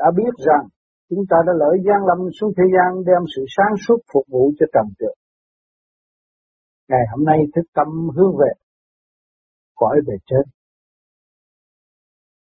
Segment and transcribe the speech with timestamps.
[0.00, 0.64] đã biết rằng
[1.08, 4.52] chúng ta đã lỡ gian lâm xuống thế gian đem sự sáng suốt phục vụ
[4.58, 5.16] cho trần trượt.
[6.88, 8.52] Ngày hôm nay thức tâm hướng về,
[9.74, 10.44] cõi về trên.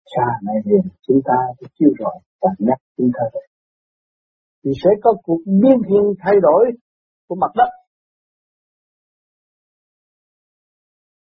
[0.05, 3.45] Cha này liền chúng ta sẽ chiêu rồi và nhắc chúng ta về.
[4.63, 6.65] Thì sẽ có cuộc biến thiên thay đổi
[7.27, 7.71] của mặt đất.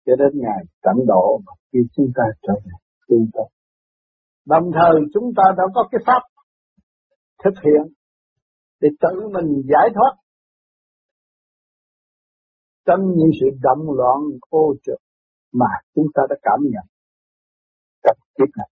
[0.06, 2.72] Cho đến ngày tận độ và khi chúng ta trở về
[3.08, 3.57] chúng ta
[4.50, 6.22] Đồng thời chúng ta đã có cái pháp
[7.44, 7.94] thực hiện
[8.80, 10.14] để tự mình giải thoát
[12.86, 14.18] trong những sự động loạn
[14.50, 15.00] ô trực
[15.52, 15.66] mà
[15.96, 16.86] chúng ta đã cảm nhận
[18.04, 18.70] trong kiếp này.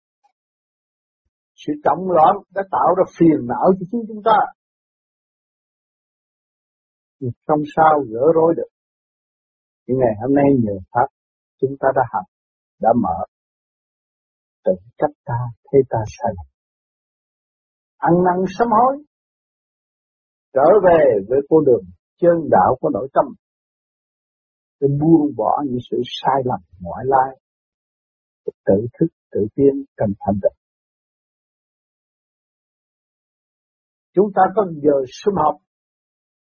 [1.56, 4.38] Sự động loạn đã tạo ra phiền não cho chính chúng ta.
[7.20, 8.70] Nhưng không sao gỡ rối được.
[9.88, 11.08] Nhưng ngày hôm nay nhờ Pháp
[11.62, 12.24] chúng ta đã học,
[12.80, 13.35] đã mở.
[14.66, 15.40] Tự trách ta,
[15.72, 16.48] thấy ta sai lầm.
[17.98, 19.04] Ăn năn sám hối.
[20.54, 21.84] Trở về với con đường
[22.22, 23.26] chân đạo của nội tâm
[24.80, 27.40] để buông bỏ những sự sai lầm ngoại lai
[28.66, 30.52] tự thức tự tiến cần thành tựu
[34.14, 35.56] chúng ta có giờ sum học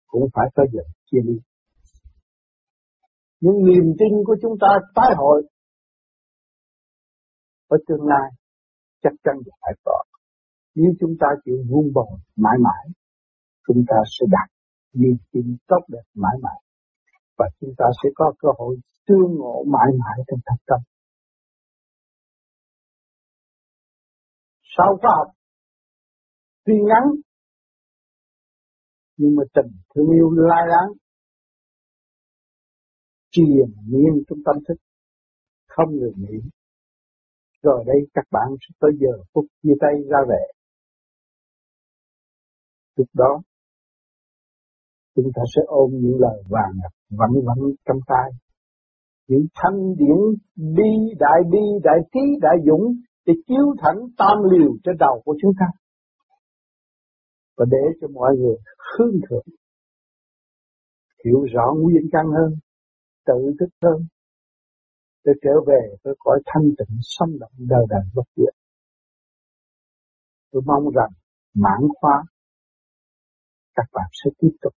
[0.06, 1.40] cũng phải có giờ chia ly
[3.40, 5.42] những niềm tin của chúng ta tái hội
[7.74, 8.28] ở tương lai
[9.02, 9.98] chắc chắn phải có
[10.74, 12.84] nếu chúng ta chịu vun bồi mãi mãi
[13.66, 14.48] chúng ta sẽ đạt
[14.92, 16.60] niềm tin tốt đẹp mãi mãi
[17.38, 20.80] và chúng ta sẽ có cơ hội tương ngộ mãi mãi trong thật tâm.
[24.76, 25.34] Sau khoa học,
[26.64, 27.04] tuy ngắn,
[29.16, 30.92] nhưng mà tình thương yêu lai láng,
[33.30, 34.74] truyền miên trong tâm thức,
[35.66, 36.38] không ngừng nghỉ.
[37.64, 40.42] Rồi đây các bạn sẽ tới giờ phút chia tay ra về.
[42.96, 43.42] Lúc đó
[45.16, 48.30] chúng ta sẽ ôm những lời vàng ngọc vẫn vẫn trong tay.
[49.28, 50.18] Những thanh điển
[50.56, 52.84] đi đại bi, đại trí, đại dũng
[53.26, 55.66] để chiếu thẳng tam liều trên đầu của chúng ta.
[57.56, 58.56] Và để cho mọi người
[58.98, 59.46] hương thượng,
[61.24, 62.54] hiểu rõ nguyên căn hơn,
[63.26, 64.06] tự thức hơn,
[65.24, 68.54] tôi trở về với cõi thanh tịnh, sống động, đời đời bất diệt.
[70.50, 71.10] Tôi mong rằng,
[71.54, 72.24] mãn khóa,
[73.74, 74.72] các bạn sẽ tiếp tục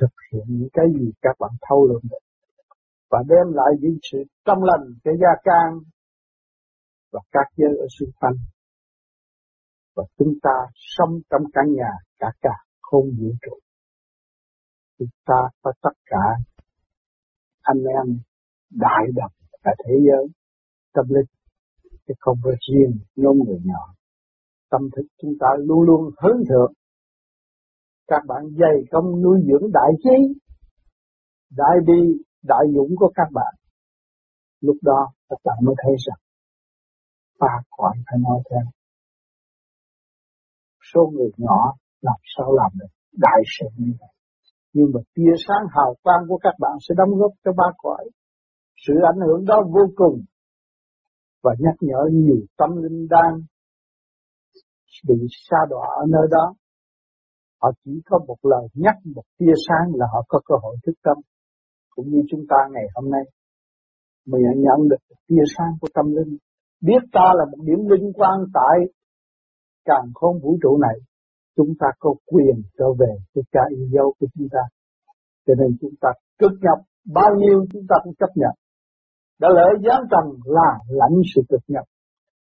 [0.00, 2.26] thực hiện những cái gì các bạn thâu lượm được
[3.10, 5.78] và đem lại những sự trong lành cho gia can
[7.12, 8.34] và các giới ở xung quanh.
[9.96, 13.58] Và chúng ta sống trong căn nhà cả cả không vũ trụ.
[14.98, 16.24] Chúng ta có tất cả
[17.62, 18.18] anh em
[18.70, 19.35] đại đồng
[19.66, 20.24] cả thế giới
[20.94, 21.30] tâm linh
[22.08, 23.82] chứ không có riêng nhóm người nhỏ
[24.70, 26.72] tâm thức chúng ta luôn luôn hướng thượng
[28.08, 30.40] các bạn dày công nuôi dưỡng đại trí,
[31.50, 33.54] đại bi, đại dũng của các bạn.
[34.60, 36.18] Lúc đó các bạn mới thấy rằng
[37.40, 38.72] ba còn phải nói thêm
[40.94, 44.08] Số người nhỏ làm sao làm được đại sự như vậy.
[44.72, 48.04] Nhưng mà tia sáng hào quang của các bạn sẽ đóng góp cho ba cõi.
[48.86, 50.24] Sự ảnh hưởng đó vô cùng
[51.42, 53.40] và nhắc nhở nhiều tâm linh đang
[55.08, 56.54] bị sa đọa ở nơi đó
[57.62, 60.92] Họ chỉ có một lời nhắc một tia sáng là họ có cơ hội thức
[61.02, 61.16] tâm.
[61.90, 63.22] Cũng như chúng ta ngày hôm nay,
[64.26, 66.36] mình nhận được một tia sáng của tâm linh.
[66.80, 68.76] Biết ta là một điểm linh quan tại
[69.84, 70.96] càng không vũ trụ này.
[71.56, 74.62] Chúng ta có quyền trở về với cha yêu dấu của chúng ta.
[75.46, 76.08] Cho nên chúng ta
[76.38, 76.78] cực nhập
[77.14, 78.54] bao nhiêu chúng ta cũng chấp nhận.
[79.38, 81.84] Đã lỡ giáng trần là lãnh sự cực nhập.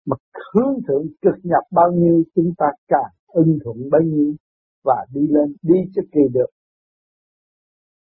[0.05, 0.15] Mà
[0.53, 4.33] hướng thượng cực nhập bao nhiêu chúng ta càng ưng thuận bấy nhiêu
[4.83, 6.49] và đi lên, đi cho kỳ được.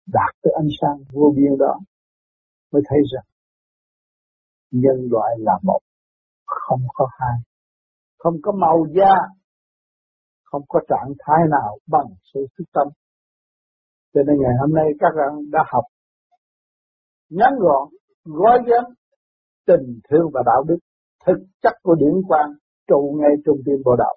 [0.07, 1.79] Đạt tới ánh sáng vô biên đó
[2.71, 3.25] mới thấy rằng
[4.71, 5.79] nhân loại là một,
[6.45, 7.37] không có hai,
[8.17, 9.15] không có màu da,
[10.43, 12.87] không có trạng thái nào bằng sự thức tâm.
[14.13, 15.83] Cho nên ngày hôm nay các bạn đã học
[17.29, 17.89] ngắn gọn,
[18.23, 18.95] gói ghém
[19.67, 20.77] tình thương và đạo đức
[21.25, 22.49] thực chất của điển quan
[22.87, 24.15] trụ ngay trung tâm bộ đạo.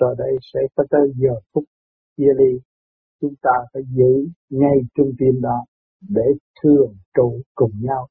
[0.00, 1.64] Rồi đây sẽ có tới giờ phút
[2.16, 2.60] chia ly.
[3.20, 5.64] Chúng ta phải giữ ngay trung tâm đó
[6.08, 6.24] để
[6.62, 8.06] thường trụ cùng nhau,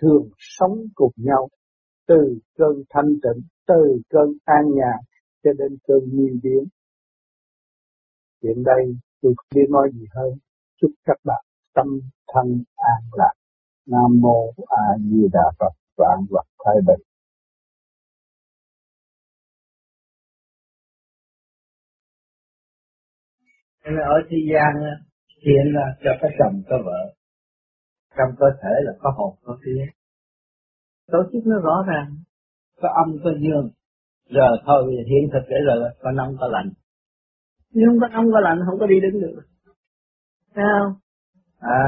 [0.00, 1.48] thường sống cùng nhau
[2.08, 4.98] từ cơn thanh tịnh, từ cơn an nhàn
[5.44, 6.64] cho đến cơn nhiên biến.
[8.42, 10.38] Hiện đây tôi không biết nói gì hơn.
[10.80, 11.44] Chúc các bạn
[11.78, 11.86] tâm
[12.32, 12.46] thân
[12.76, 13.34] an lạc.
[13.86, 14.38] Nam mô
[14.68, 17.08] a di đà phật, vạn vật thái bình
[23.84, 24.72] nên ở thế gian
[25.42, 27.14] thiện là cho có chồng có vợ.
[28.16, 29.84] Trong cơ thể là có hồn, có vía
[31.06, 32.16] tổ chức nó rõ ràng,
[32.80, 33.70] có âm, có dương.
[34.30, 36.70] Giờ thôi hiện thực để rồi có năm có lạnh.
[37.70, 39.40] Nhưng không có âm có lạnh, không có đi đứng được.
[40.54, 40.96] Sao
[41.58, 41.82] à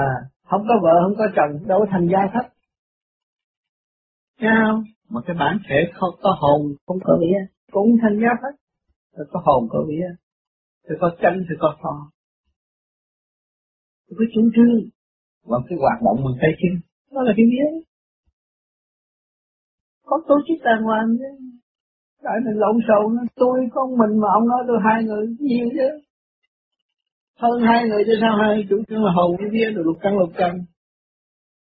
[0.50, 2.52] không có vợ không có chồng đâu thành gia thấp.
[4.40, 4.82] Sao?
[5.08, 6.74] Mà cái bản thể không có hồn.
[6.86, 7.38] Không có vía
[7.72, 8.54] cũng thành gia thấp.
[9.16, 10.06] Rồi có hồn có vía
[10.88, 12.10] rồi có chân thì có phò
[14.10, 14.90] có chủ trương.
[15.44, 16.80] Và cái hoạt động bằng tay chân
[17.14, 17.80] đó là cái vía
[20.04, 21.30] có tổ chức đàng hoàng chứ.
[22.22, 23.26] Tại mình lộn xộn.
[23.34, 26.09] Tôi con mình mà ông nói tôi hai người nhiều chứ
[27.42, 30.30] hơn hai người cho sao hai chủ trương là hồn với vía lục căn lục
[30.36, 30.52] căn.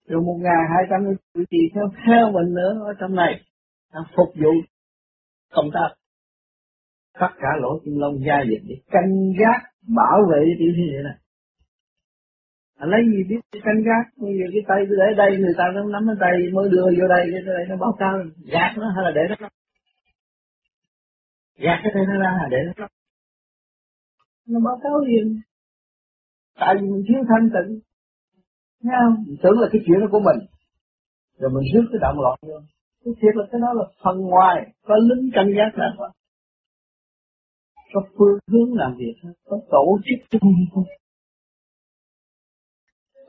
[0.08, 3.40] Rồi một ngày hai trăm người trì theo theo mình nữa ở trong này
[4.16, 4.52] phục vụ
[5.52, 5.90] công tác.
[7.20, 9.60] Tất cả lỗ kim lông gia dịch để canh gác
[9.96, 11.16] bảo vệ tiểu thiên địa này.
[12.76, 14.04] À, lấy gì biết canh gác?
[14.16, 16.86] Bây giờ cái tay tôi để đây người ta nó nắm cái tay mới đưa
[16.98, 18.12] vô đây cái tay nó báo cáo
[18.52, 19.48] gác nó hay là để nó
[21.58, 22.86] gạt cái tay nó ra là để nó
[24.48, 25.40] nó báo cáo liền
[26.54, 27.80] tại vì mình thiếu thanh tịnh.
[28.82, 29.24] Thấy không?
[29.26, 30.40] Mình tưởng là cái chuyện đó của mình.
[31.38, 32.58] Rồi mình rước cái động loạn vô.
[33.04, 34.56] Cái thiệt là cái đó là phần ngoài,
[34.86, 35.86] Có lính canh giác ra
[37.92, 39.14] Có phương hướng làm việc
[39.48, 40.50] Có tổ chức chung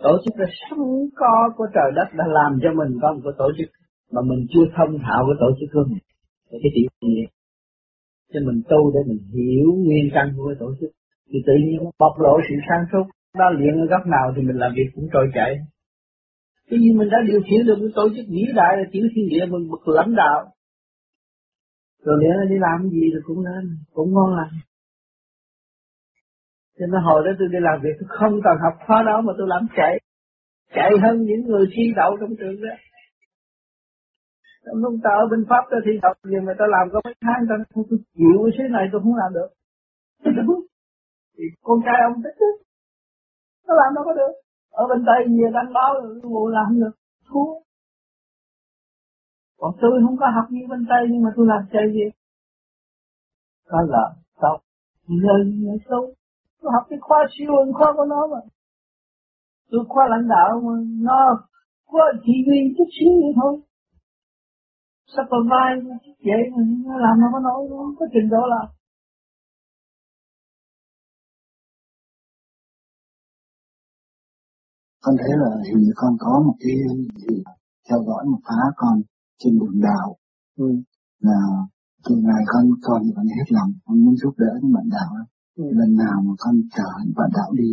[0.04, 0.80] Tổ chức là sẵn
[1.16, 3.70] có của trời đất đã làm cho mình có một cái tổ chức.
[4.12, 6.04] Mà mình chưa thông thạo cái tổ chức của mình.
[6.52, 7.26] Cái chuyện gì
[8.34, 10.92] Cho mình tu để mình hiểu nguyên căn của cái tổ chức.
[11.32, 13.06] Thì tự nhiên nó bộc lộ sự sáng suốt
[13.40, 15.52] đó luyện ở góc nào thì mình làm việc cũng trôi chảy.
[16.70, 19.26] Cái gì mình đã điều khiển được cái tổ chức vĩ đại là tiểu thiên
[19.30, 20.40] địa mình bậc lãnh đạo.
[22.06, 23.64] Rồi lẽ đi làm gì thì cũng nên,
[23.94, 24.56] cũng ngon lành.
[26.80, 29.34] Cho nên hồi đó tôi đi làm việc, tôi không cần học khóa đó mà
[29.38, 30.00] tôi làm chạy
[30.76, 32.76] chạy hơn những người thi đậu trong trường đó.
[34.86, 37.42] Ông ta ở bên Pháp ta thi đậu gì mà ta làm có mấy tháng
[37.50, 39.50] ta không chịu cái thế này, tôi không làm được
[41.42, 42.38] thì con trai ông thích
[43.68, 44.34] nó làm đâu có được.
[44.72, 45.94] Ở bên tây nhiều đăng báo
[46.24, 46.96] bộ làm được.
[47.28, 47.54] Thua
[49.58, 52.08] còn tôi không có học như bên tây nhưng mà tôi làm chơi gì?
[53.70, 54.06] Có là
[54.42, 54.60] sao
[55.08, 56.16] giờ giờ tôi
[56.62, 58.42] tôi học cái khoa siêu hơn khoa của nó mà.
[59.72, 60.74] Tôi khoa lãnh đạo mà
[61.08, 61.20] nó
[61.86, 63.62] khoa chỉ huy chút xíu vậy thôi.
[65.14, 65.96] Supervise
[66.28, 68.68] vậy mà nó làm nó có nói, nó có trình độ làm.
[75.04, 76.76] Con thấy là hình như con có một cái
[77.22, 77.36] gì
[77.90, 78.96] theo dõi một phá con
[79.40, 80.08] trên đường đảo
[80.58, 80.70] ừ.
[81.20, 81.40] là
[82.06, 85.12] từ ngày con con thì con hết lòng con muốn giúp đỡ những bạn đạo
[85.58, 85.64] ừ.
[85.80, 87.72] lần nào mà con chở những bạn đạo đi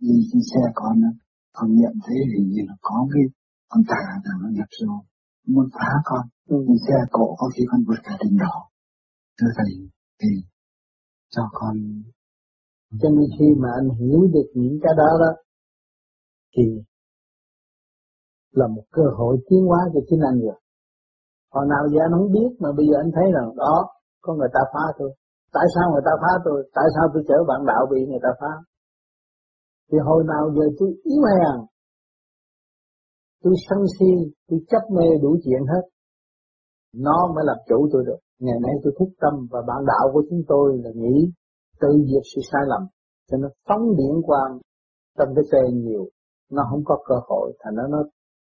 [0.00, 0.96] đi trên xe con
[1.52, 3.22] con nhận thấy hình như là có cái
[3.68, 4.92] con tà nào nó nhập vô
[5.46, 6.56] muốn phá con ừ.
[6.66, 8.54] trên xe cộ có khi con vượt cả đèn đỏ
[9.38, 9.72] thưa thầy
[10.20, 10.28] thì
[11.34, 11.76] cho con
[13.00, 15.30] cho nên khi mà anh hiểu được những cái đó đó
[16.56, 16.66] thì
[18.52, 20.58] là một cơ hội tiến hóa cho chính anh rồi.
[21.54, 23.74] Hồi nào giờ anh không biết mà bây giờ anh thấy rằng đó
[24.24, 25.10] có người ta phá tôi.
[25.52, 26.58] Tại sao người ta phá tôi?
[26.74, 28.52] Tại sao tôi chở bạn đạo bị người ta phá?
[29.88, 31.56] Thì hồi nào giờ tôi yếu hèn,
[33.42, 34.10] tôi sân si,
[34.48, 35.84] tôi chấp mê đủ chuyện hết.
[36.94, 38.20] Nó mới làm chủ tôi được.
[38.38, 41.16] Ngày nay tôi thúc tâm và bạn đạo của chúng tôi là nghĩ
[41.80, 42.82] tự diệt sự sai lầm.
[43.28, 44.58] Cho nó phóng điện quang
[45.18, 46.04] trong cái xe nhiều
[46.50, 48.02] nó không có cơ hội, thành nó nó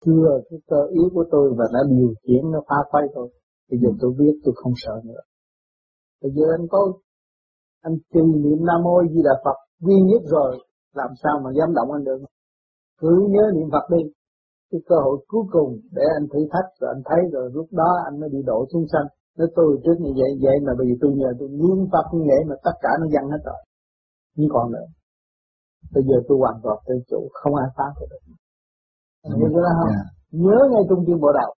[0.05, 3.29] chưa cái cơ yếu của tôi và nó điều khiển nó phá quay tôi
[3.71, 5.23] bây giờ tôi biết tôi không sợ nữa.
[6.23, 6.81] Bây giờ anh có,
[7.83, 10.51] anh trì niệm nam mô di đà phật duy nhất rồi,
[10.95, 12.19] làm sao mà dám động anh được?
[13.01, 14.03] Cứ nhớ niệm phật đi.
[14.71, 17.91] Cái cơ hội cuối cùng để anh thử thách rồi anh thấy rồi, lúc đó
[18.05, 19.07] anh mới đi độ xuống sanh.
[19.39, 22.23] Nó tôi trước như vậy vậy mà bây giờ tôi nhờ tôi niệm phật như
[22.31, 23.61] vậy mà tất cả nó dâng hết rồi.
[24.37, 24.87] Không còn nữa
[25.95, 28.23] bây giờ tôi hoàn toàn tự chủ không ai phá tôi được.
[29.23, 29.91] Cái đó không?
[29.95, 30.07] Yeah.
[30.43, 31.51] Nhớ ngay trung tâm bộ đầu.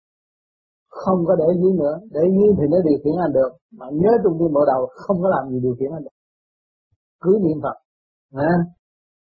[0.89, 1.97] Không có để dưới nữa.
[2.15, 5.19] Để dưới thì nó điều khiển anh được mà nhớ trung tâm bộ đầu không
[5.23, 6.17] có làm gì điều khiển anh được.
[7.23, 7.77] Cứ niệm phật
[8.51, 8.55] à,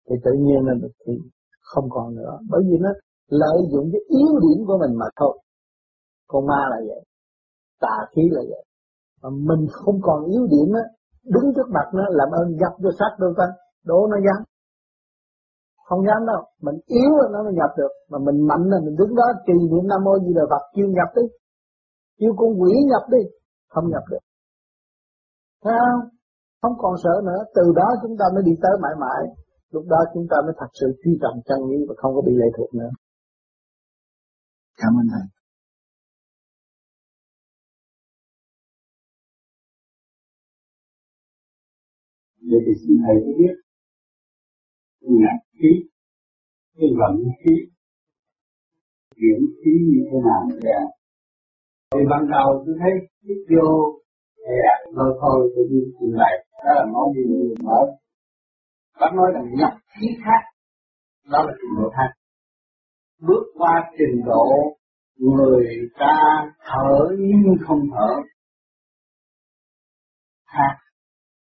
[0.06, 0.74] thì tự nhiên là
[1.06, 1.12] thì
[1.60, 2.38] không còn nữa.
[2.50, 2.90] Bởi vì nó
[3.42, 5.34] lợi dụng cái yếu điểm của mình mà thôi.
[6.26, 7.02] Con ma là vậy
[7.80, 8.64] tà khí là vậy.
[9.22, 10.84] Mà mình không còn yếu điểm á
[11.34, 13.48] đứng trước mặt nó làm ơn gặp cho sát đôi tay
[13.84, 14.44] đổ nó dám
[15.88, 16.40] không dám đâu.
[16.66, 17.92] Mình yếu là nó mới nhập được.
[18.10, 20.88] Mà mình mạnh là mình đứng đó trì niệm nam mô di đà phật kêu
[20.96, 21.26] nhập đi.
[22.18, 23.22] Kêu con quỷ nhập đi.
[23.72, 24.24] Không nhập được.
[25.62, 26.02] Thấy không?
[26.62, 27.40] Không còn sợ nữa.
[27.56, 29.22] Từ đó chúng ta mới đi tới mãi mãi.
[29.74, 32.32] Lúc đó chúng ta mới thật sự truy trọng chân lý và không có bị
[32.40, 32.90] lệ thuộc nữa.
[34.80, 35.26] Cảm ơn thầy.
[42.50, 43.54] Vậy thì xin thầy có biết.
[45.00, 45.70] Nhạc khí,
[46.76, 47.54] cái vận khí,
[49.16, 50.72] chuyển khí như thế nào vậy?
[51.94, 52.92] Thì ban đầu tôi thấy
[53.24, 54.00] hít vô,
[54.36, 54.54] thì
[54.96, 57.80] thôi thôi tôi đi trình lại đó là nói gì mở.
[59.00, 60.42] Bác nói là nhập khí khác,
[61.32, 62.10] đó là trình độ khác.
[63.20, 64.46] Bước qua trình độ
[65.18, 65.66] người
[65.98, 66.16] ta
[66.66, 68.12] thở nhưng không thở
[70.46, 70.76] khác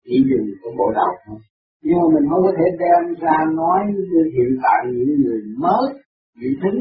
[0.04, 1.38] chỉ dùng của bộ đầu thôi
[1.82, 5.94] nhưng mà mình không có thể đem ra nói như hiện tại những người mới
[6.40, 6.80] bị thính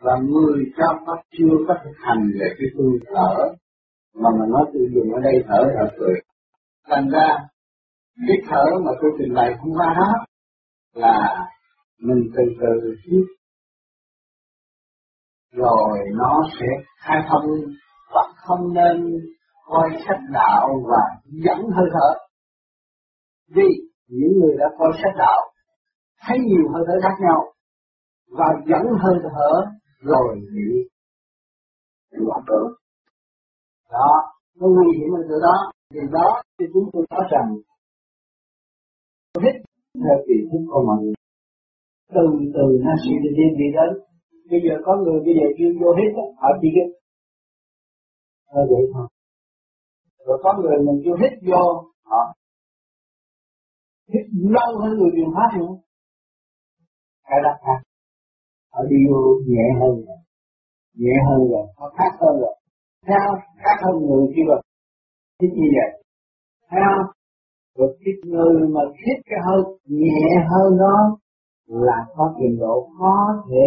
[0.00, 3.34] và người cho nó chưa có thực hành về cái phương thở,
[4.14, 6.14] mà mình nói tôi dùng ở đây thở thở cười.
[6.88, 7.28] Thành ra,
[8.28, 10.12] cái thở mà tôi trình bày hôm qua đó
[10.94, 11.46] là
[12.00, 13.24] mình từ từ hít
[15.52, 16.66] rồi nó sẽ
[17.00, 17.46] khai thông
[18.14, 19.12] và không nên
[19.66, 22.18] coi sách đạo và dẫn hơi thở.
[23.54, 25.40] Vì những người đã coi sách đạo,
[26.26, 27.52] thấy nhiều hơi thở khác nhau
[28.38, 29.50] và dẫn hơi thở
[30.00, 30.66] rồi bị
[32.10, 32.68] loạn tưởng
[33.90, 34.10] đó,
[34.58, 35.56] nó nguy hiểm ở chỗ đó.
[35.94, 37.48] Thì đó thì chúng tôi nói rằng
[39.44, 39.54] hết
[40.02, 41.14] theo kỳ thức của mọi người.
[42.14, 42.24] Từ
[42.54, 43.90] từ nó sẽ đi đến đi đến
[44.50, 46.10] bây giờ có người bây giờ chuyên vô hết
[46.40, 46.86] họ chỉ cái
[48.46, 49.06] ờ vậy thôi.
[50.26, 51.64] Rồi có người mình chưa hết vô,
[52.04, 52.20] họ
[54.12, 54.24] hít
[54.56, 55.74] lâu hơn người truyền pháp nữa
[57.28, 57.80] cái đó khác.
[58.72, 60.18] Họ đi vô nhẹ hơn rồi.
[61.02, 61.66] Nhẹ hơn rồi.
[61.76, 62.54] Họ khác hơn rồi.
[63.06, 63.26] Theo
[63.62, 64.60] khác hơn người kia rồi
[65.40, 65.90] thích như vậy.
[66.70, 66.90] Theo
[67.78, 71.18] rồi cái người mà thích cái hơi nhẹ hơn đó
[71.66, 73.14] là có trình độ có
[73.50, 73.66] thể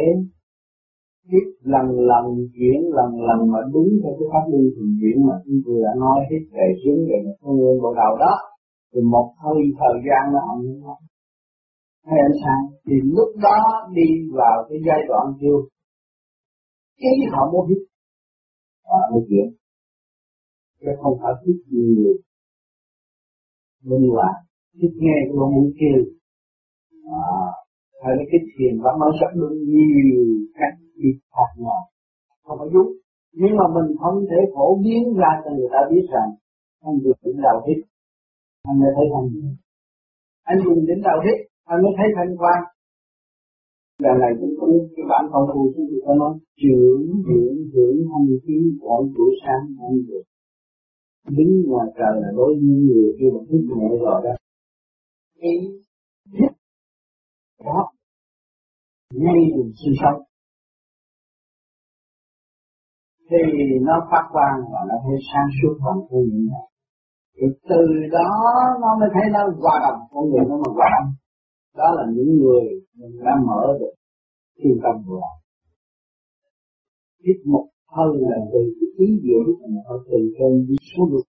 [1.32, 5.36] hít lần lần chuyển, lần lần mà đúng theo cái pháp luân thường chuyển mà
[5.46, 8.34] chúng tôi đã nói hít về xuống về một con nguyên bộ đầu đó
[8.92, 10.60] thì một hơi thời gian nó ẩn
[12.06, 12.64] hay ánh sáng.
[12.86, 15.60] Thì lúc đó đi vào cái giai đoạn chưa?
[16.98, 17.78] Cái họ muốn hít
[18.86, 19.48] họ mới chuyển
[20.80, 22.14] chứ không phải hít nhiều.
[23.84, 24.30] Minh là
[24.82, 26.04] thích nghe cũng muốn kêu
[27.06, 27.24] à,
[28.04, 31.92] hay là cái thiền và mở sắc được nhiều cách đi phạt nhau
[32.44, 32.90] không phải đúng.
[33.34, 36.30] Nhưng mà mình không thể phổ biến ra cho người ta biết rằng
[36.88, 37.80] anh được tỉnh đầu hết
[38.68, 39.28] anh mới thấy thành.
[40.50, 41.38] Anh dùng đến đầu hít
[41.72, 42.60] anh mới thấy thanh quan
[44.04, 44.66] giờ này cũng có
[44.96, 49.32] cái bản công phu chúng tôi có nói, trưởng dưỡng dưỡng thanh khí gọi buổi
[49.44, 50.24] sáng anh được
[51.38, 54.34] đứng ngoài trời là đối với người kia mà thức nhẹ rồi đó.
[55.36, 55.56] Ý
[57.66, 57.92] đó,
[59.14, 60.22] ngay đường sinh sống.
[63.30, 63.38] Thì
[63.82, 66.71] nó phát quang và nó thấy sáng suốt hơn của những này
[67.36, 68.30] thì từ đó
[68.82, 70.00] nó mới thấy nó hòa đồng.
[70.12, 71.10] Con người nó mà hòa đồng,
[71.78, 72.64] đó là những người
[73.26, 73.94] đã mở được
[74.58, 75.22] thiên tâm rồi
[77.24, 81.26] tiếp một hơn là từ cái ý diệu của từ trên đi xuống được.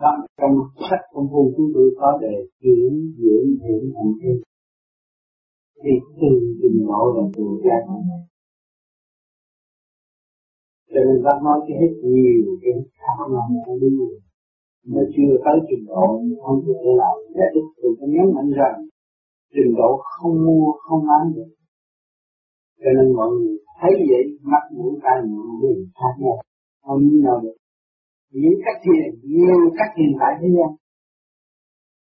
[0.00, 0.54] Đó, trong
[0.90, 4.36] sách công phu chúng tôi có đề chuyển dưỡng hiển thành thiên.
[5.82, 5.90] Thì
[6.20, 6.30] từ
[6.62, 7.76] trình độ là từ gia
[10.94, 14.20] cho nên bác nói cái hết nhiều cái khác nhau không đúng rồi
[14.86, 16.04] nó chưa tới trình độ
[16.44, 18.76] không thể làm giải thích tôi có nhấn mạnh rằng
[19.54, 21.50] trình độ không mua, không bán được.
[22.80, 26.36] Cho nên mọi người thấy vậy, mắt mũi tai miệng đều khác nhau.
[26.82, 27.56] Không như nào được.
[28.32, 30.70] Những cách thiền nhiều cách thiền tại thế gian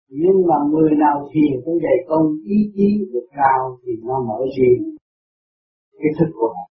[0.09, 4.39] nhưng mà người nào thiền tới dày công ý chí được cao thì nó mở
[4.57, 4.97] riêng
[5.99, 6.65] cái thức của họ.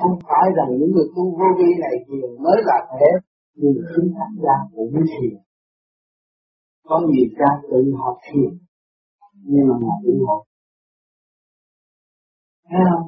[0.00, 3.10] Không phải rằng những người tu vô vi này thiền mới là thế
[3.54, 5.38] nhưng chính tác gia cũng biết thiền
[6.88, 8.50] có nhiều cha tự học thiền
[9.44, 10.42] nhưng mà ngài ủng học
[12.70, 13.06] thấy không?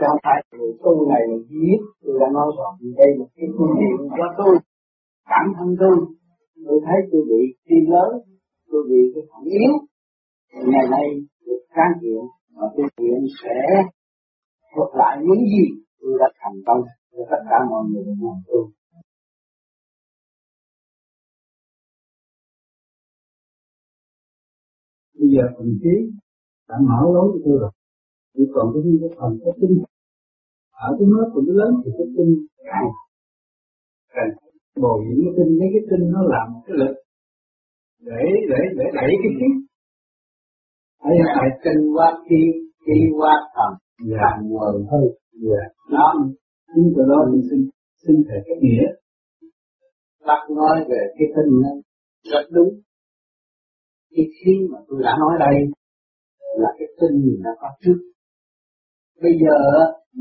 [0.00, 3.72] Không phải người tu này là giết tôi đã nói rồi, đây là cái phương
[3.78, 4.54] nghiệm cho tôi.
[5.30, 5.96] Bản thân tôi
[6.66, 8.10] tôi thấy tôi bị tim lớn
[8.70, 9.72] tôi bị cái phản yếu
[10.72, 11.06] ngày nay
[11.46, 12.22] được can thiệp
[12.54, 13.58] và tôi thiện sẽ
[14.74, 15.64] thuật lại những gì
[16.00, 16.82] tôi đã thành công.
[17.12, 18.64] Cho tất cả mọi người làm tôi.
[25.18, 25.94] Bây giờ phần trí
[26.68, 27.72] đã mở lối cho tôi rồi.
[28.34, 29.74] Chỉ còn cái cái phần cái tinh
[30.86, 32.32] ở cái nước của nó lớn thì cái tinh
[32.68, 32.88] càng
[34.14, 34.30] càng
[34.82, 36.94] bồi dưỡng cái tinh cái cái tinh nó làm cái lực
[38.08, 39.48] để để để đẩy cái khí
[41.04, 42.40] hay là kinh qua khí
[42.86, 43.72] khí qua thần.
[44.10, 44.16] Dạ.
[44.20, 45.64] thành quần hư dạ.
[45.90, 46.14] đó
[46.74, 47.60] chính từ đó mình xin
[48.06, 48.86] xin thể cái nghĩa.
[50.26, 51.62] Bác nói về cái tinh
[52.32, 52.68] rất đúng
[54.14, 55.56] cái khí mà tôi đã nói đây
[56.62, 57.98] là cái tinh mình đã có trước
[59.22, 59.58] bây giờ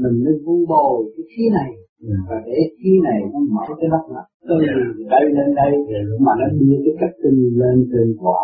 [0.01, 1.71] mình mới vun bồi cái khí này
[2.05, 2.21] yeah.
[2.29, 5.09] và để khí này nó mở cái đất mặt từ yeah.
[5.13, 6.05] đây lên đây yeah.
[6.25, 8.41] mà nó đưa cái cách tinh lên trên quả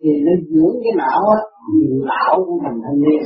[0.00, 1.40] thì nó dưỡng cái não á
[2.10, 3.22] não của mình thanh niên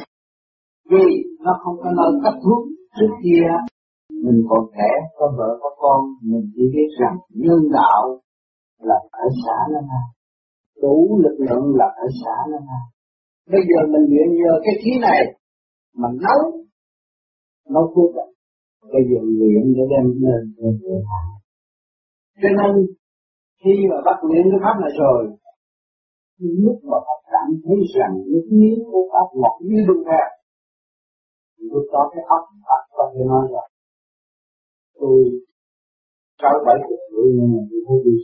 [0.91, 1.07] vì
[1.45, 2.63] nó không có nơi cấp thuốc
[2.97, 3.47] trước kia
[4.25, 6.01] mình còn trẻ có vợ có con
[6.31, 8.03] mình chỉ biết rằng nhân đạo
[8.89, 10.03] là phải xả nó ra
[10.83, 12.81] đủ lực lượng là phải xả nó ra.
[13.53, 15.21] Bây giờ mình luyện nhờ cái khí này
[16.01, 16.43] mà nấu
[17.75, 18.31] nấu thuốc rồi
[18.93, 20.75] bây giờ luyện để đem lên lên
[22.43, 22.73] cho nên,
[23.61, 25.21] khi mà bắt luyện cái pháp này rồi,
[26.65, 30.29] lúc mà phát cảm thấy rằng những miếng của pháp ngọt như đương theo
[31.73, 33.65] lúc đó cái óc phát có thể nói là,
[35.01, 35.19] tôi
[36.43, 38.17] sáu bảy chục tuổi nhưng mà tôi thấy đi,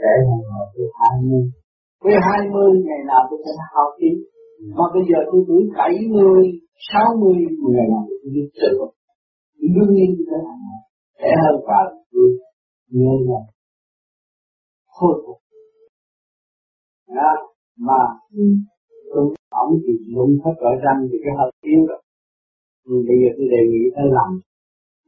[0.00, 1.44] trẻ hơn rồi tôi hai mươi
[2.04, 4.10] tôi hai mươi ngày nào tôi sẽ học khí
[4.76, 6.42] mà bây giờ tôi tuổi bảy mươi,
[6.90, 7.38] sáu mươi
[7.74, 8.72] ngày nào tôi đi tự
[9.74, 10.58] đương nhiên như thế này
[11.20, 11.80] để hơn và
[12.12, 12.28] tôi.
[12.90, 13.40] Nhớ là
[14.86, 15.38] khôi phục
[17.08, 17.30] đó,
[17.78, 18.02] mà
[19.14, 22.02] tôi ổng thì dùng hết cỡ răng thì cái hợp yếu rồi.
[22.86, 24.30] Nhưng bây giờ tôi đề nghị phải làm.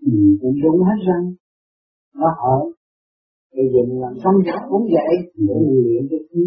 [0.06, 0.12] Ừ.
[0.40, 1.26] cũng đúng hết răng
[2.14, 2.56] nó hở.
[3.56, 5.14] Bây giờ mình làm xong giả cũng vậy.
[5.34, 6.42] Để mình luyện cái thứ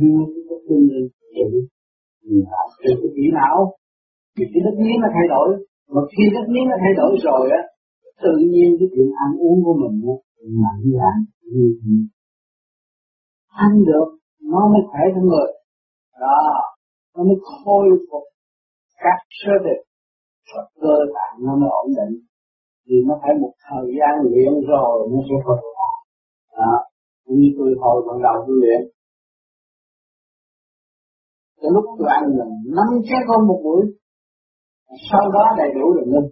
[0.00, 1.48] đưa cái chất tin lên chịu
[2.82, 3.58] từ cái chỉ não
[4.34, 5.48] thì cái đất miếng nó thay đổi,
[5.94, 7.62] mà khi đất miếng nó thay đổi rồi á,
[8.24, 10.16] tự nhiên cái chuyện ăn uống của mình á
[10.62, 11.16] mạnh dạn
[13.64, 14.08] ăn được,
[14.52, 15.50] nó mới khỏe trong người.
[16.20, 16.38] Đó,
[17.14, 18.24] nó mới khôi phục
[19.04, 19.78] các sơ thịt
[20.50, 22.14] và cơ tạng nó mới ổn định.
[22.86, 25.74] Thì nó phải một thời gian luyện rồi nó sẽ khôi phục.
[26.58, 26.72] Đó,
[27.26, 28.80] như tôi hồi ban đầu tôi luyện
[31.64, 32.46] cái lúc tôi ăn là
[32.76, 33.82] năm trái con một buổi.
[35.10, 36.28] Sau đó đầy đủ rồi, ngưng.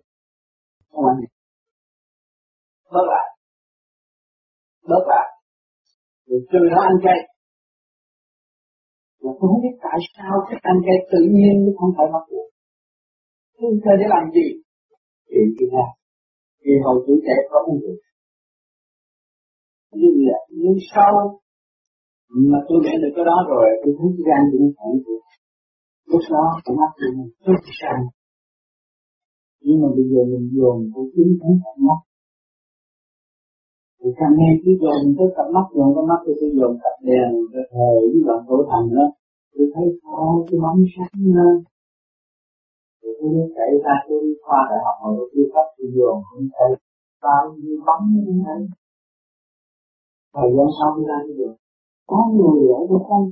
[0.92, 1.16] Không ăn.
[1.20, 1.26] Gì
[2.92, 3.26] bớt lại.
[4.90, 5.26] Bớt lại.
[6.26, 7.18] Rồi trừ nó ăn chay
[9.22, 12.24] mà tôi không biết tại sao cái ăn chay tự nhiên nó không phải bắt
[12.30, 12.48] buộc
[13.58, 14.46] tôi chơi để làm gì.
[15.28, 15.86] Chuyện thứ ra.
[16.64, 17.96] vì hồi tuổi trẻ có uống rượu.
[20.00, 21.12] nhưng là nhưng sau
[22.50, 25.21] mà tôi nhận được cái đó rồi, tôi thấy cái gan cũng khỏe được
[26.12, 27.10] lúc đó cũng mắt tôi
[27.46, 28.02] rất sang
[29.64, 32.00] nhưng mà bây giờ mình dồn cái chính thấy cặp mắt.
[33.98, 36.94] Thì càng nghe cứ dồn tới cặp mắt, dồn cái mắt thì tôi dồn cặp
[37.08, 39.06] đèn, cái thời với đoạn cổ thành đó.
[39.54, 41.54] Tôi thấy có cái bóng sáng lên.
[43.02, 46.16] Rồi tôi mới chạy ra, tôi khoa đại học mà tôi chưa cấp tôi dồn
[46.28, 46.70] cũng thấy
[47.24, 48.56] bao nhiêu bóng như thế.
[50.34, 51.54] Thời gian sau tôi ra tôi được
[52.10, 53.26] có người ở trong không?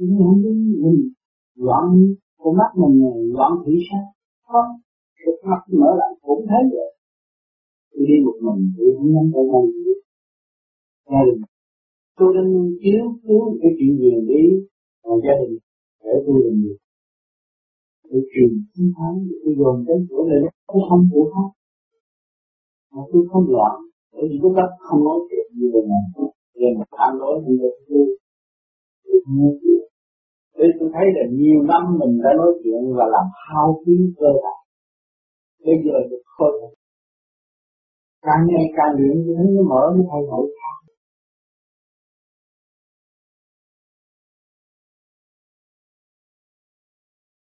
[0.00, 1.00] Nhưng không biết mình
[1.66, 1.86] loạn
[2.38, 2.96] con mắt mình
[3.36, 4.04] loạn thị sát.
[4.48, 4.70] Không
[5.26, 6.90] được mắt mở lại, cũng thấy vậy.
[7.92, 9.68] Tôi đi một mình, thì không nhắm tay mình
[11.10, 11.42] gia đình.
[12.18, 14.44] Tôi đang chiếu cứu cái chuyện gì đi
[15.04, 15.58] và gia đình
[16.04, 16.74] để tôi làm gì?
[18.10, 20.50] Để truyền chiến thắng để tôi dồn cái chỗ này, nó
[20.88, 21.50] không của khác
[22.92, 23.76] mà tôi không loạn,
[24.12, 26.30] bởi vì lúc đó không nói chuyện gì về mình.
[26.54, 28.06] Về một phản đối như vậy tôi
[30.62, 34.30] Thế tôi thấy là nhiều năm mình đã nói chuyện và làm hao phí cơ
[34.42, 34.54] thể.
[35.64, 36.74] Bây giờ được khôi phục.
[38.22, 40.76] Càng ngày càng luyện thấy nó mở nó thay đổi khác.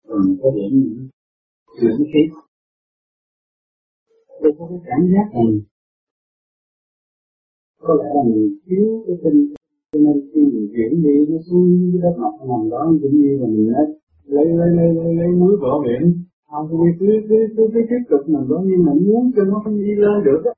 [0.09, 1.09] Rồi có điểm
[1.81, 2.23] chuyển khí.
[4.43, 5.61] Tôi có cái cảm giác này
[7.79, 9.55] có lẽ là mình thiếu cái tinh
[9.95, 13.31] cho nên khi mình chuyển đi nó xuống cái đất mặt nằm đó cũng như
[13.41, 13.87] là mình lấy
[14.35, 16.03] lấy lấy lấy lấy, lấy muối bỏ biển.
[16.51, 19.43] Không có đi cứ cứ cứ cứ tiếp tục mình đó nhưng mà muốn cho
[19.45, 20.53] nó không đi lên được á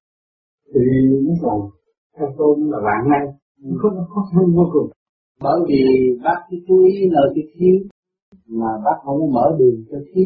[0.74, 0.80] thì
[1.26, 1.58] nó còn
[2.16, 3.24] theo tôi là bạn ngay
[3.80, 4.90] không có khó khăn vô cùng.
[5.42, 5.82] Bởi vì
[6.24, 7.70] bác cái chú ý lời cái khí
[8.48, 10.22] mà bác không có mở đường cho khí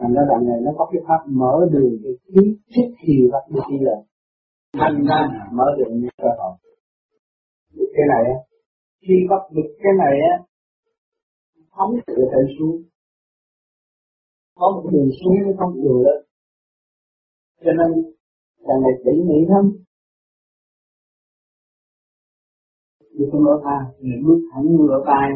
[0.00, 3.44] thành ra đoạn này nó có cái pháp mở đường cho khí trước khi bác
[3.70, 3.98] đi lên.
[4.80, 6.58] Thành ra mở đường cho họ
[7.76, 8.24] được cái này
[9.02, 10.34] khi bắt được cái này á
[11.76, 12.82] phóng tự thể xuống.
[14.54, 16.24] Có một đường xuống nó không đường lên
[17.64, 17.90] cho nên
[18.66, 19.64] lần này tỉ mỉ lắm.
[23.18, 23.82] Bước con lỗ tai
[24.26, 25.28] bước thẳng lỗ tai.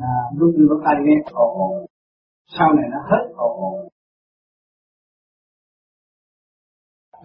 [0.00, 1.86] À, bước lỗ tai nghe ồ
[2.58, 3.88] sau này nó hết ồ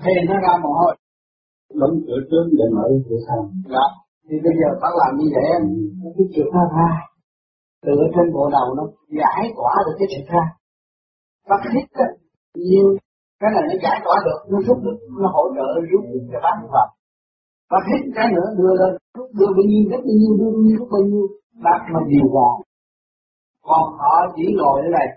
[0.04, 0.98] thì nó ra mồ hôi.
[1.74, 3.52] Đóng cửa trước để mở cửa sau.
[3.70, 5.46] Dạ thì bây giờ ta làm như vậy
[6.18, 6.90] cái chuyện nó ra
[7.86, 8.84] từ trên bộ đầu nó
[9.20, 10.44] giải tỏa được cái sự ra.
[11.50, 12.08] Nó hít á
[12.56, 12.88] nhiều
[13.40, 16.40] cái này nó giải tỏa được nó rút được nó hỗ trợ rút được cho
[16.44, 16.88] bác vào
[17.72, 18.94] và hít cái nữa đưa lên
[19.38, 21.26] đưa bao nhiêu rất bao nhiêu đưa bao nhiêu bao nhiêu
[21.64, 22.52] bác mà điều hòa
[23.68, 25.08] còn họ chỉ ngồi ở đây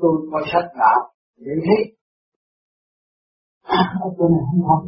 [0.00, 1.00] tôi coi sách đạo
[1.44, 1.86] để hít
[4.04, 4.84] ở chỗ này không không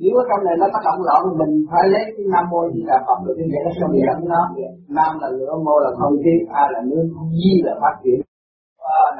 [0.00, 2.82] nếu ở trong này nó có động loạn, mình phải lấy cái nam mô di
[2.90, 4.42] đà phật để như nó sẽ dẫn nó
[4.96, 7.06] nam là lửa, mô là không khí, a là nước,
[7.38, 8.20] di là phát triển.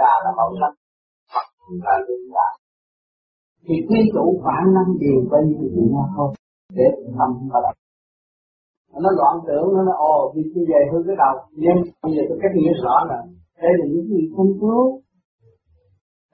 [0.01, 0.73] Đà là màu sắc
[1.33, 1.47] phật
[1.87, 2.55] là lượng đạo
[3.67, 6.33] thì quy tụ bản năm điều bên nhiêu thì nó không
[6.79, 6.89] để
[7.19, 7.75] tâm và lập
[9.05, 11.35] nó loạn tưởng, nó nói, ồ vì như vậy hư cái đầu.
[11.63, 13.19] Nhưng bây giờ tôi cách nghĩa rõ là
[13.63, 15.01] đây là những gì không cứu.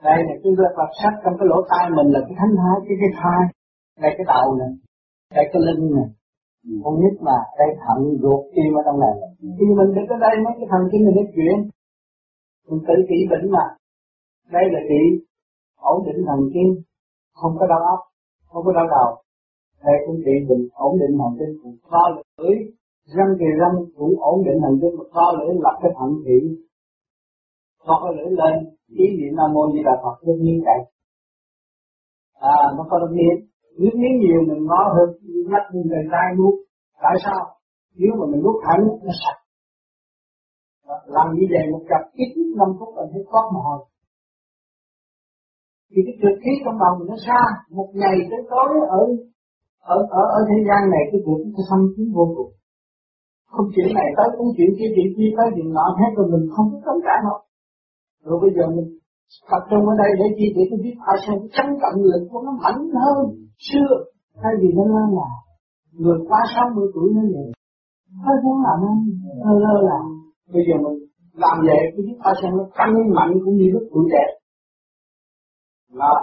[0.05, 2.97] Đây là cái vật sắc trong cái lỗ tai mình là cái thánh thái cái
[3.01, 3.43] cái thai
[4.03, 4.73] đây cái đầu này
[5.35, 6.09] đây cái lưng này
[6.85, 9.15] con nít mà đây thận ruột tim ở trong này.
[9.57, 11.57] Khi mình đứng ở đây mấy cái thần kinh mình nói chuyện.
[12.69, 13.65] Mình tự trị bệnh mà.
[14.55, 15.03] Đây là trị
[15.93, 16.71] ổn định thần kinh
[17.39, 18.01] không có đau óc
[18.49, 19.09] không có đau đầu.
[19.85, 22.03] Đây cũng trị bệnh ổn định thần kinh cũng kho
[22.39, 22.55] lưỡi.
[23.15, 26.39] Răng thì răng cũng ổn định thần kinh mà lưỡi lập cái thận thị
[27.87, 28.55] cái lưỡi lên
[28.89, 30.81] ý niệm nam mô di đà phật đương nhiên vậy
[32.41, 33.35] à nó có đương nhiên
[33.81, 35.09] Nước miếng nhiều mình ngó hơn
[35.53, 36.55] mắt người ta nuốt,
[37.03, 37.43] tại sao?
[37.99, 39.41] Nếu mà mình nuốt thẳng, nó sạch.
[41.15, 43.81] Làm như vậy một cặp ít nhất năm phút là thấy có mồ hôi.
[45.91, 47.41] thì cái trực khí trong đầu mình nó xa.
[47.79, 48.69] Một ngày tới tối
[49.01, 49.03] ở
[49.95, 52.53] ở ở ở thế gian này, cái việc nó xâm chiếm vô cùng.
[53.53, 56.45] Không chuyện này tới cũng chuyện kia chuyện kia tới, chuyện nọ hết rồi mình
[56.55, 57.39] không có cấm cản đâu
[58.27, 58.89] rồi bây giờ mình
[59.51, 62.41] tập trung ở đây để chi để tôi biết ai xem chấn cận lực của
[62.47, 63.25] nó mạnh hơn
[63.67, 63.91] xưa
[64.43, 65.29] thay vì nó lơ là
[65.93, 67.49] người qua 60 tuổi nó vậy.
[68.25, 68.97] Hơi muốn làm ăn
[69.45, 69.99] hơi lơ là.
[70.53, 70.99] Bây giờ mình
[71.43, 74.25] làm vậy thì chúng ta xem nó tăng mạnh cũng như lúc tuổi trẻ
[76.03, 76.15] đó.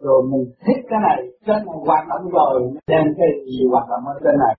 [0.00, 2.54] Rồi mình thích cái này trên này hoạt động rồi
[2.90, 4.54] đem cái gì hoạt động ở trên này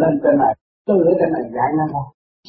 [0.00, 0.54] lên trên này
[0.86, 2.04] từ ở trên này giải nó ra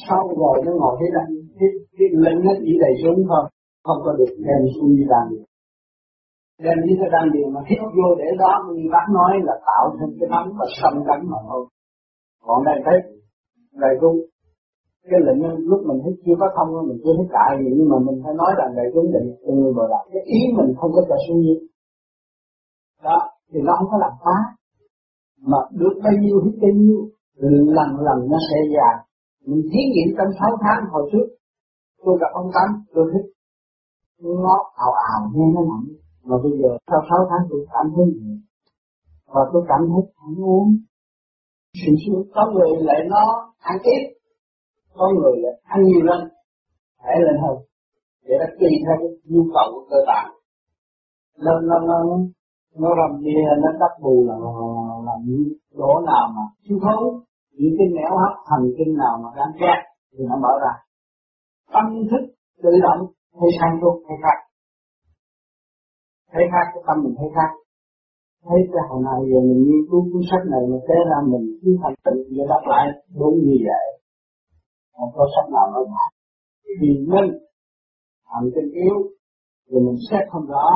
[0.06, 1.26] sau rồi nó ngồi thế này
[1.58, 3.44] cái, cái lưng nó chỉ đầy xuống thôi
[3.84, 5.42] không có được đem xuống như làm gì
[6.64, 9.84] đem như cái đang điều mà hít vô để đó, như bác nói là tạo
[9.96, 11.62] thêm cái nắm và sâm cánh mà thôi.
[12.46, 12.96] Còn đây, thấy
[13.82, 14.16] đầy chúng
[15.10, 17.96] cái lệnh lúc mình hít chưa có thông, mình chưa hít đại gì, nhưng mà
[18.06, 21.02] mình phải nói rằng đầy chúng định từ người bờ cái ý mình không có
[21.08, 21.54] cho xuống như
[23.04, 23.18] đó,
[23.50, 24.36] thì nó không có làm phá.
[25.50, 27.00] Mà được bao nhiêu, hít bao nhiêu,
[27.76, 28.88] lần lần nó sẽ già.
[29.46, 31.26] Mình thí nghiệm trong 6 tháng hồi trước,
[32.04, 33.26] tôi gặp ông Tám, tôi thích
[34.22, 35.86] nó ảo ảo nghe nó nặng
[36.24, 38.30] mà bây giờ sau 6 tháng tôi cảm thấy gì?
[39.26, 40.68] Và tôi cảm thấy ăn uống,
[41.74, 44.02] sự sướng có người lại nó ăn ít
[44.94, 46.28] có người lại ăn nhiều lên
[46.98, 47.56] hãy lên hơn,
[48.24, 50.26] để nó tùy theo cái nhu cầu của cơ bản.
[51.44, 51.96] Nó nó nó
[52.78, 54.34] nó làm gì nó đắp bù là
[55.06, 55.44] là những
[55.78, 57.02] chỗ nào mà thiếu thốn,
[57.58, 59.78] những cái nẻo hấp thần kinh nào mà đang kẹt
[60.12, 60.74] thì nó mở ra.
[61.72, 62.22] Tâm thức
[62.62, 63.00] tự động
[63.40, 64.38] hay sang tốt hay khác
[66.32, 67.50] thấy khác, cái tâm mình thấy khác.
[68.48, 71.44] Thấy cái hồi nào giờ mình nghiên cứu cuốn sách này mà thế ra mình
[71.62, 72.84] cứ thành tựu để đáp lại,
[73.20, 73.86] đúng như vậy.
[74.94, 76.10] Không có sách nào nói lại
[76.80, 77.26] vì nên
[78.32, 78.96] hành kinh yếu
[79.68, 80.66] rồi mình xét không rõ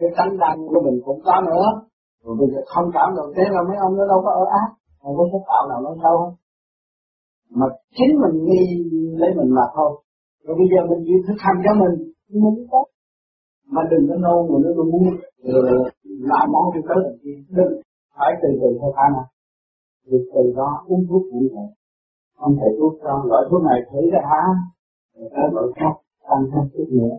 [0.00, 1.66] cái tánh đăng của mình cũng có nữa.
[2.24, 4.68] Rồi bây giờ không cảm được thế là mấy ông nó đâu có ở ác,
[5.02, 6.34] không có sách tạo nào nó sâu không
[7.58, 8.64] mà chính mình nghi
[9.20, 9.90] lấy mình mà thôi.
[10.44, 11.94] Rồi bây giờ mình chịu thực hành cho mình
[12.42, 12.84] mình có
[13.70, 15.04] mà đừng có nôn mà nó muốn
[15.44, 15.60] ờ,
[16.30, 17.14] làm món cho tới lần
[17.56, 17.80] đừng
[18.16, 19.28] phải từ từ thôi khả năng
[20.06, 21.68] rồi từ đó, uống thuốc cũng vậy.
[22.38, 24.42] Không thầy thuốc cho, loại thuốc này thử ra hả
[25.34, 25.94] cái loại khác
[26.28, 27.14] tăng thêm chút nữa.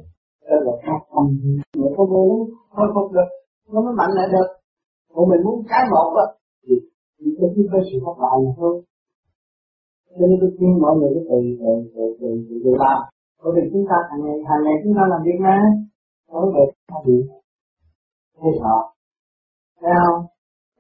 [0.45, 1.27] Cái loại khác tăng
[1.75, 1.89] nữa.
[1.97, 3.29] Có vô thôi, không được.
[3.71, 4.47] Nó mới mạnh lại được.
[5.13, 6.27] Còn mình muốn cái một á,
[6.65, 6.75] thì
[7.19, 8.81] chỉ có chỉ có sự thất bại mà thôi.
[10.19, 12.99] Cho nên tôi khuyên mọi người cứ từ từ từ từ từ từ làm.
[13.43, 15.57] Bởi vì chúng ta hàng ngày hàng ngày chúng ta làm việc mà
[16.31, 17.13] nói đẹp nó bị
[18.37, 18.95] thế họ,
[19.81, 20.25] thấy không?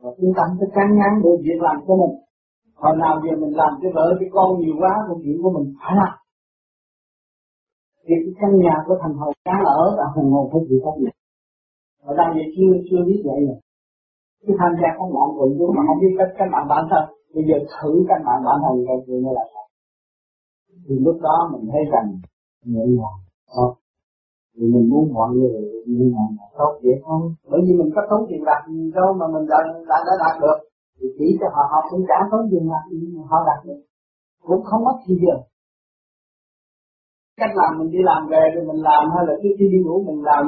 [0.01, 2.15] Và chúng ta phải cắn ngắn để việc làm của mình.
[2.75, 5.73] Hồi nào giờ mình làm cho vợ cái con nhiều quá, công chuyện của mình
[5.79, 6.13] phải làm.
[8.03, 10.97] Thì cái căn nhà của thành hầu cá ở là hồn hồn phải chịu trách
[10.99, 11.15] nhiệm.
[12.09, 13.55] Ở đây giờ chưa chưa biết vậy nè
[14.47, 17.03] cái tham gia các ngọn quận chúng mà không biết cách cách bạn bản thân.
[17.33, 19.65] Bây giờ thử các bạn bản thân coi chuyện này là sao.
[20.85, 22.07] Thì lúc đó mình thấy rằng,
[22.65, 23.19] nhẹ nhàng
[23.55, 23.80] tốt
[24.55, 25.53] thì mình muốn mọi người
[25.85, 27.21] như này là tốt vậy thôi.
[27.51, 29.57] Bởi vì mình có tốn tiền bạc gì đâu mà mình đã,
[29.89, 30.57] đã, đã đạt được.
[30.97, 32.97] Thì chỉ cho họ họ cũng trả tốn tiền bạc gì
[33.29, 33.81] họ đạt được.
[34.47, 35.35] Cũng không mất gì giờ
[37.41, 39.95] cách làm mình đi làm về thì mình làm hay là trước khi đi ngủ
[40.07, 40.43] mình làm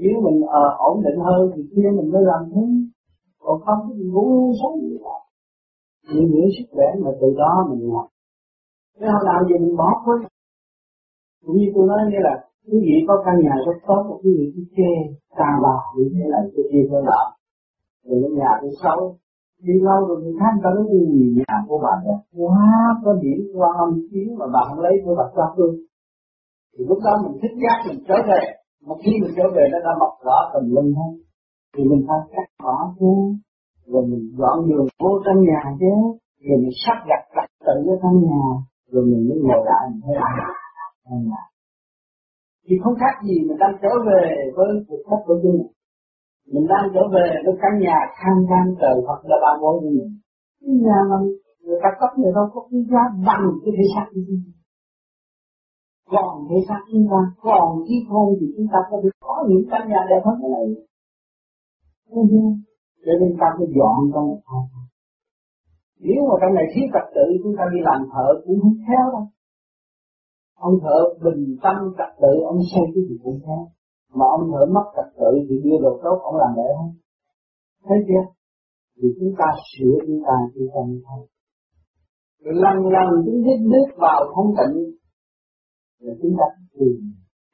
[0.00, 2.62] nếu mình uh, ổn định hơn thì kia mình mới làm thế
[3.42, 5.16] còn không thì ngủ sống gì cả
[6.12, 8.06] nhiều những sức khỏe mà từ đó mình làm.
[8.98, 10.16] Nếu họ làm gì mình bỏ thôi
[11.46, 14.30] cũng như tôi nói như là quý vị có căn nhà rất tốt mà quý
[14.38, 14.90] vị cứ chê
[15.38, 17.22] tà bà như thế là tôi kia tôi nọ
[18.06, 19.00] rồi cái nhà tôi xấu
[19.66, 22.20] đi lâu rồi người khác ta nói đi gì nhà của bà đẹp.
[22.36, 22.68] Quá
[23.04, 25.70] có điểm, qua âm chiến mà bà không lấy của bà cho tôi.
[26.72, 28.40] Thì lúc đó mình thích giác mình trở về.
[28.86, 31.12] Mà khi mình trở về, nó đã mọc rõ tầm lưng hết.
[31.74, 33.12] Thì mình phải cắt bỏ chứ
[33.86, 35.92] rồi mình dọn đường vô trong nhà chứ.
[36.46, 38.44] Rồi mình sắp đặt trật tự ở trong nhà.
[38.92, 40.22] Rồi mình mới ngồi lại mình thấy là
[42.68, 44.22] thì không khác gì mình đang trở về
[44.56, 45.58] với cuộc sống của chúng
[46.52, 49.90] mình đang trở về với căn nhà khang trang trời hoặc là bà ngôi của
[49.96, 50.10] mình.
[50.60, 51.16] Cái nhà mà
[51.64, 54.42] người ta cấp người đâu có cái giá bằng cái thể xác của chúng
[56.12, 59.64] còn thể xác chúng ta, còn trí khôn thì chúng ta có thể có những
[59.70, 60.66] căn nhà đẹp hơn cái này.
[62.10, 62.28] Không?
[63.04, 64.66] Cho nên ta phải dọn trong một phòng.
[66.06, 69.04] Nếu mà trong này thiếu trật tự chúng ta đi làm thợ cũng không theo
[69.14, 69.24] đâu
[70.58, 73.62] ông thợ bình tâm trật tự, ông xây cái gì cũng theo
[74.14, 76.92] mà ông thợ mất trật tự thì đưa đồ tốt, ông làm để không
[77.86, 78.24] thấy chưa?
[78.96, 81.26] Thì chúng ta sửa chúng ta chúng ta thôi.
[82.62, 84.76] Lần lần chúng hít bước vào không tịnh
[85.98, 86.44] là chúng ta
[86.78, 86.96] tìm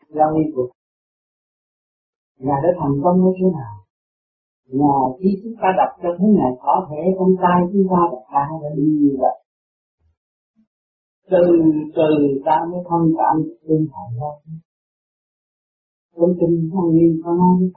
[0.08, 0.68] ra nguyên cuộc
[2.38, 3.74] ngài đã thành công như thế nào?
[4.80, 8.24] Ngài khi chúng ta đặt cho thế này, có thể con trai chúng ta đặt
[8.34, 9.36] ta đã đi như vậy?
[11.30, 11.42] Từ
[11.96, 12.10] từ
[12.44, 14.30] ta mới thông cảm tinh thần đó
[16.16, 17.70] trong kinh thông nhiên có nói.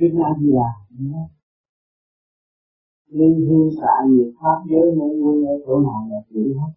[0.00, 0.70] Kinh A Di Đà
[3.08, 3.44] Liên à?
[3.48, 6.72] hương xạ nhiều pháp giới mỗi người ở chỗ nào là chịu hết.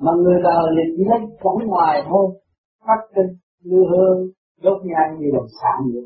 [0.00, 2.26] Mà người đời thì chỉ lấy cảnh ngoài thôi.
[2.86, 4.18] Phát tinh lưu hương,
[4.62, 6.04] đốt nhang như là xạ nhiệt.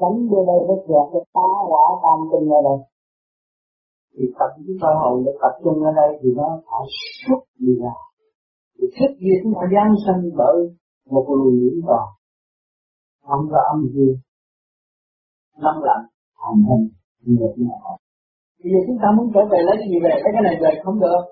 [0.00, 2.78] Đánh vô đây nó kẹt cái tá quả tam tinh ở đây
[4.14, 6.84] thì tập chúng ta hồn để tập trung ở đây thì nó phải
[7.26, 7.94] xuất đi ra.
[8.78, 10.56] Thì thích gì chúng ta giáng sinh bởi
[11.10, 12.06] một luồng nhiễm vào
[13.34, 14.16] âm có âm dương.
[15.62, 16.88] Nóng lạnh, hành hình
[17.26, 17.98] mệt mỏi
[18.64, 20.12] bây giờ chúng ta muốn trở về lấy cái gì về?
[20.22, 21.22] Lấy cái này về không được.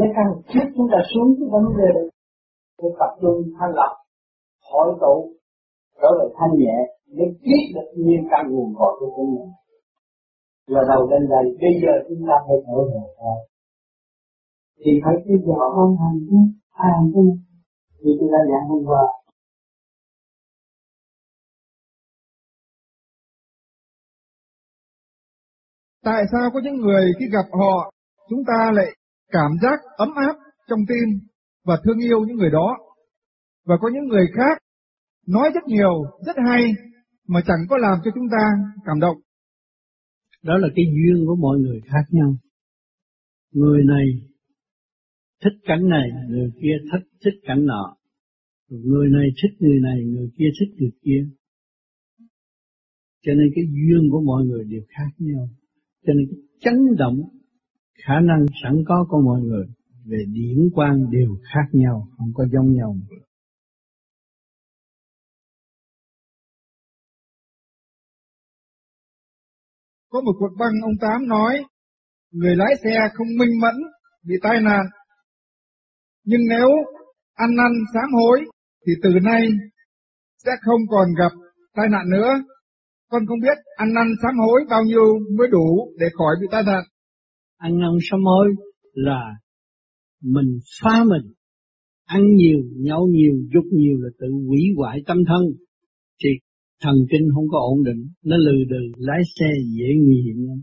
[0.00, 2.08] Lấy căn trước chúng ta xuống, chúng ta mới về được.
[2.78, 3.92] Để tập trung thanh lập
[4.70, 5.14] hội tụ,
[6.00, 6.76] trở về thanh nhẹ,
[7.16, 9.50] để biết được nguyên căn nguồn cội của chúng mình
[10.74, 11.44] là đầu đến đây.
[11.62, 13.38] Bây giờ chúng ta phải thở về thôi
[14.84, 16.36] thì phải bây giờ hoàn thành chứ
[16.70, 17.24] ai làm chứ
[18.00, 19.04] như tôi đã giảng hôm qua.
[26.04, 27.90] Tại sao có những người khi gặp họ,
[28.28, 28.86] chúng ta lại
[29.32, 30.36] cảm giác ấm áp
[30.68, 31.28] trong tim
[31.64, 32.76] và thương yêu những người đó.
[33.66, 34.58] Và có những người khác
[35.26, 35.94] nói rất nhiều,
[36.26, 36.62] rất hay
[37.28, 38.44] mà chẳng có làm cho chúng ta
[38.86, 39.16] cảm động.
[40.48, 42.36] Đó là cái duyên của mọi người khác nhau.
[43.52, 44.06] Người này
[45.42, 47.96] thích cảnh này, người kia thích thích cảnh nọ.
[48.70, 51.26] Người này thích người này, người kia thích người kia.
[53.24, 55.48] Cho nên cái duyên của mọi người đều khác nhau.
[56.06, 57.16] Cho nên cái chấn động
[58.06, 59.66] khả năng sẵn có của mọi người
[60.04, 62.96] về điển quan đều khác nhau, không có giống nhau.
[70.10, 71.64] Có một cuộc băng ông Tám nói,
[72.30, 73.74] người lái xe không minh mẫn,
[74.26, 74.84] bị tai nạn.
[76.24, 76.68] Nhưng nếu
[77.34, 78.40] ăn năn sám hối,
[78.86, 79.48] thì từ nay
[80.44, 81.32] sẽ không còn gặp
[81.74, 82.28] tai nạn nữa.
[83.10, 86.62] Con không biết ăn năn sám hối bao nhiêu mới đủ để khỏi bị tai
[86.62, 86.84] nạn.
[87.56, 88.48] Ăn năn sám hối
[88.92, 89.34] là
[90.22, 91.32] mình phá mình,
[92.04, 95.42] ăn nhiều, nhậu nhiều, dục nhiều là tự hủy hoại tâm thân.
[96.24, 96.28] Thì
[96.80, 99.46] thần kinh không có ổn định, nó lừ đừ, lái xe
[99.78, 100.62] dễ nguy hiểm lắm.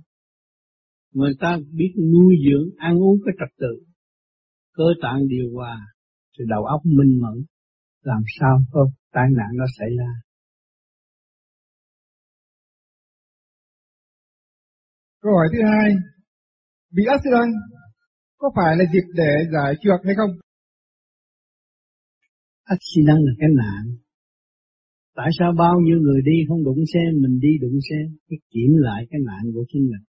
[1.12, 3.86] Người ta biết nuôi dưỡng, ăn uống có trật tự,
[4.74, 5.78] cơ tạng điều hòa,
[6.38, 7.46] thì đầu óc minh mẫn,
[8.04, 10.12] làm sao có tai nạn nó xảy ra.
[15.22, 15.92] Câu hỏi thứ hai,
[16.92, 17.54] bị accident
[18.38, 20.30] có phải là dịp để giải trượt hay không?
[22.64, 23.84] Accident là cái nạn,
[25.16, 27.96] Tại sao bao nhiêu người đi không đụng xe, mình đi đụng xe,
[28.30, 30.04] cái kiểm lại cái nạn của chính mình.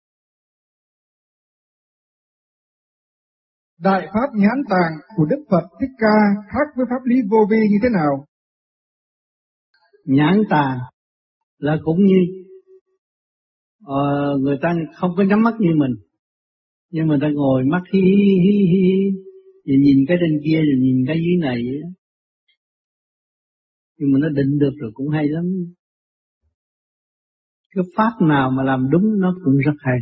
[3.81, 6.17] Đại Pháp nhãn tàng của Đức Phật Thích Ca
[6.53, 8.27] khác với Pháp lý vô vi như thế nào?
[10.05, 10.79] Nhãn tàng
[11.59, 12.21] là cũng như
[13.85, 15.95] uh, người ta không có nhắm mắt như mình
[16.95, 21.05] nhưng mà ta ngồi mắt hi hi hi hi nhìn cái trên kia rồi nhìn
[21.07, 21.63] cái dưới này
[23.99, 25.45] nhưng mà nó định được rồi cũng hay lắm.
[27.75, 29.99] Cái pháp nào mà làm đúng nó cũng rất hay.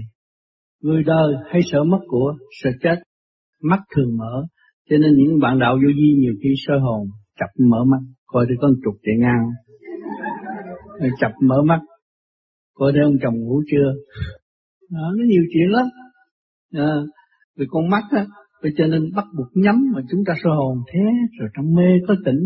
[0.83, 2.97] Người đời hay sợ mất của sợ chết.
[3.63, 4.47] Mắt thường mở
[4.91, 8.45] cho nên những bạn đạo vô vi nhiều khi sơ hồn chập mở mắt coi
[8.49, 9.49] thấy con trục chạy ngang.
[11.01, 11.81] Rồi chập mở mắt
[12.75, 13.93] coi thấy ông chồng ngủ chưa.
[14.91, 15.87] Đó, nó nhiều chuyện lắm.
[16.73, 16.93] À,
[17.57, 18.27] vì con mắt á
[18.77, 21.01] cho nên bắt buộc nhắm mà chúng ta sơ hồn thế
[21.41, 22.41] rồi trong mê có tỉnh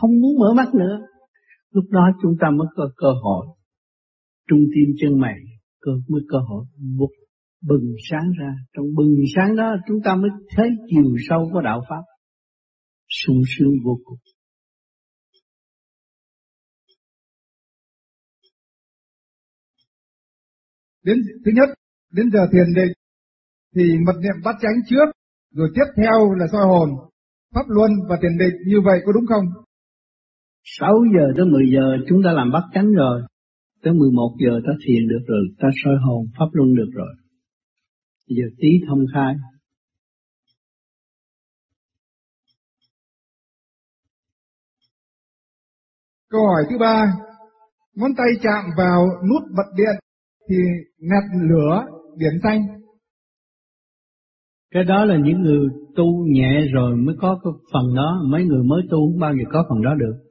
[0.00, 0.96] không muốn mở mắt nữa.
[1.70, 3.46] Lúc đó chúng ta mới có cơ hội.
[4.48, 5.34] Trung tim chân mày
[5.84, 6.64] cơ mới cơ hội
[6.98, 7.10] bục
[7.68, 8.52] bừng sáng ra.
[8.76, 12.02] Trong bừng sáng đó chúng ta mới thấy chiều sâu của đạo pháp.
[13.08, 14.18] Sung sướng vô cùng.
[21.02, 21.68] Đến thứ nhất,
[22.12, 22.92] đến giờ thiền định,
[23.76, 25.08] thì mật niệm bắt chánh trước,
[25.54, 26.88] rồi tiếp theo là soi hồn,
[27.54, 28.54] pháp luân và thiền định.
[28.66, 29.63] Như vậy có đúng không?
[30.64, 33.22] 6 giờ tới 10 giờ chúng ta làm bắt chánh rồi.
[33.82, 37.14] Tới 11 giờ ta thiền được rồi ta soi hồn pháp luân được rồi.
[38.26, 39.34] Giờ tí thông khai.
[46.30, 47.04] Câu hỏi thứ ba,
[47.94, 50.00] ngón tay chạm vào nút bật điện
[50.48, 50.56] thì
[50.98, 51.84] ngạt lửa
[52.18, 52.60] biển xanh.
[54.70, 58.62] Cái đó là những người tu nhẹ rồi mới có cái phần đó, mấy người
[58.64, 60.23] mới tu không bao giờ có phần đó được.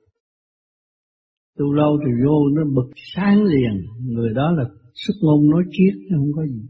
[1.57, 4.63] Tu lâu thì vô nó bực sáng liền, người đó là
[4.93, 6.67] sức ngôn nói triết chứ không có gì.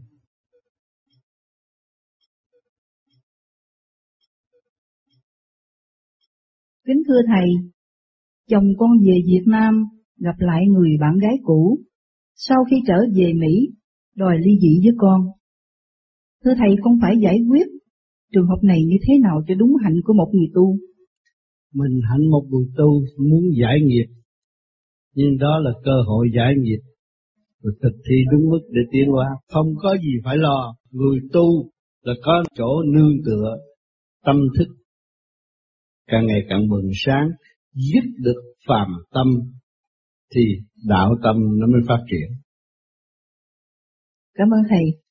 [6.86, 7.48] Kính thưa Thầy,
[8.50, 9.84] chồng con về Việt Nam
[10.16, 11.78] gặp lại người bạn gái cũ,
[12.34, 13.68] sau khi trở về Mỹ,
[14.16, 15.20] đòi ly dị với con.
[16.44, 17.66] Thưa Thầy, con phải giải quyết
[18.32, 20.76] trường hợp này như thế nào cho đúng hạnh của một người tu?
[21.74, 24.06] Mình hạnh một người tu muốn giải nghiệp,
[25.14, 26.80] nhưng đó là cơ hội giải nghiệp,
[27.62, 30.76] và thực thi đúng mức để tiến hóa, không có gì phải lo.
[30.90, 31.70] Người tu
[32.02, 33.56] là có chỗ nương tựa,
[34.24, 34.68] tâm thức
[36.06, 37.28] càng ngày càng bừng sáng,
[37.72, 39.26] giúp được phàm tâm
[40.34, 40.40] thì
[40.88, 42.30] đạo tâm nó mới phát triển.
[44.34, 45.03] Cảm ơn thầy.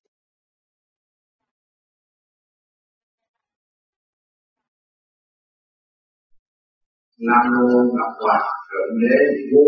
[7.18, 9.18] Nam mô Ngọc Hoàng Thượng Đế
[9.52, 9.66] vô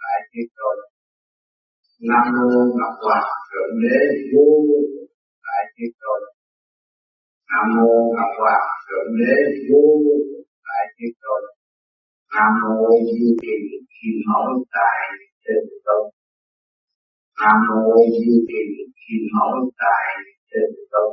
[0.00, 0.76] đại thế tôn.
[2.08, 3.98] Nam mô Ngọc Hoàng Thượng Đế
[4.32, 4.46] vô
[5.44, 6.20] đại thế tôn.
[7.50, 9.34] Nam mô Ngọc Hoàng Thượng Đế
[9.68, 9.82] vô
[10.66, 11.42] đại thế tôn.
[12.34, 13.56] Nam mô như Trì
[13.94, 14.98] Kim Mẫu tại
[15.44, 16.04] Trên Tôn.
[17.40, 18.62] Nam mô như Trì
[19.00, 20.06] Kim Mẫu tại
[20.50, 21.10] Trên Tôn.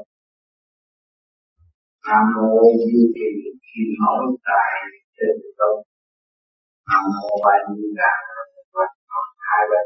[2.08, 3.30] Nam mô như Trì
[3.68, 4.72] Kim Mẫu tại
[5.18, 5.76] trên đường Tôn.
[6.90, 8.14] Nam mô A Di Đà
[8.74, 8.92] Phật
[9.48, 9.86] hai bên.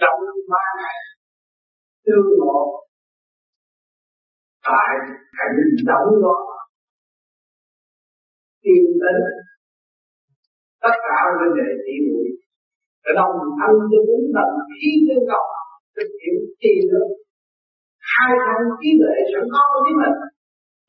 [0.00, 0.20] Trong
[0.52, 0.98] ba ngày
[2.06, 2.84] tương ngộ,
[4.68, 4.92] tại
[5.38, 5.56] cảnh
[5.88, 6.38] đóng đó
[8.62, 9.16] tiên tấn
[10.82, 12.28] tất cả vấn đề tỷ muội
[13.04, 15.46] để đồng thanh cho bốn lần khi tương cầu
[15.96, 17.08] thực hiện chi nữa
[18.12, 20.16] hai thân trí lệ sẵn có của chính mình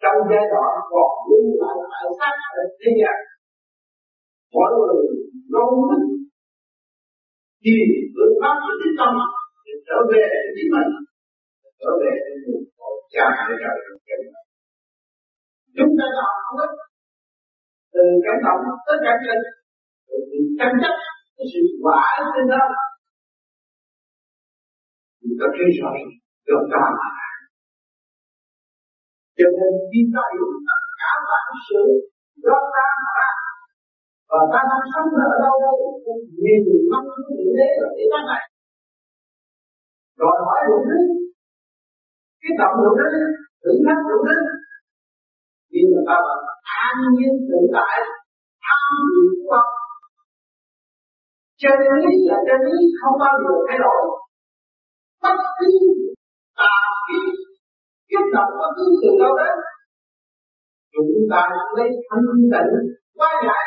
[0.06, 3.18] trong giai đoạn còn lưu lại tại sát ở thế gian.
[4.54, 4.98] Mỗi người
[5.54, 6.04] nỗ lực
[7.64, 7.74] thì
[8.14, 9.14] phương pháp của chính tâm
[9.66, 10.90] để trở về chính mình,
[11.82, 12.14] trở về
[12.44, 13.78] với cội cha để trời
[15.78, 16.72] chúng ta làm không hết
[17.94, 19.44] từ cảm động tới cảm tình
[20.08, 20.96] từ sự tranh chấp
[21.36, 22.04] tới sự quả
[22.34, 22.64] trên đó
[25.22, 25.92] chúng ta thấy rõ
[26.48, 27.10] được ta mà
[29.38, 31.84] cho nên khi ta hiểu tất cả bản sự
[32.46, 33.30] do ta mà ra
[34.32, 35.78] và ta đang sống ở đâu đâu
[36.42, 38.44] nhiều người mong muốn như thế là thế gian này.
[40.20, 41.00] Đòi hỏi đủ thứ,
[42.42, 43.10] cái động đủ thứ
[43.64, 44.38] thử thách đủ thứ
[45.72, 46.40] nhưng mà ta vẫn
[46.84, 47.96] an nhiên tự tại
[48.66, 49.68] tham dự Phật
[51.62, 54.02] chân lý là chân lý không bao giờ thay đổi.
[55.24, 55.70] Bất cứ
[56.60, 56.74] tà
[57.08, 57.45] kiến
[58.10, 59.56] kích động bất cứ từ đâu đến
[60.94, 61.42] chúng ta
[61.78, 62.72] lấy thanh tịnh
[63.18, 63.66] qua giải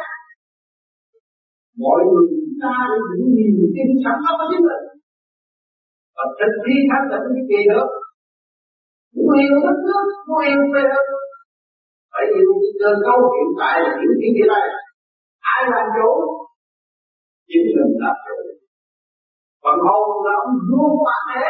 [1.82, 2.74] mọi người chúng ta
[3.16, 4.84] những niềm tin sẵn có của chính mình
[6.16, 7.88] và thực thi thanh tịnh cái kỳ được
[9.14, 11.26] muốn yêu đất nước, muốn yêu quê hương,
[12.12, 14.66] phải yêu cái cơ cấu hiện tại là những cái gì đây?
[15.52, 16.10] Ai làm chủ?
[17.48, 18.36] Chính mình làm chủ.
[19.62, 21.48] Còn hồn là ông vua bản thể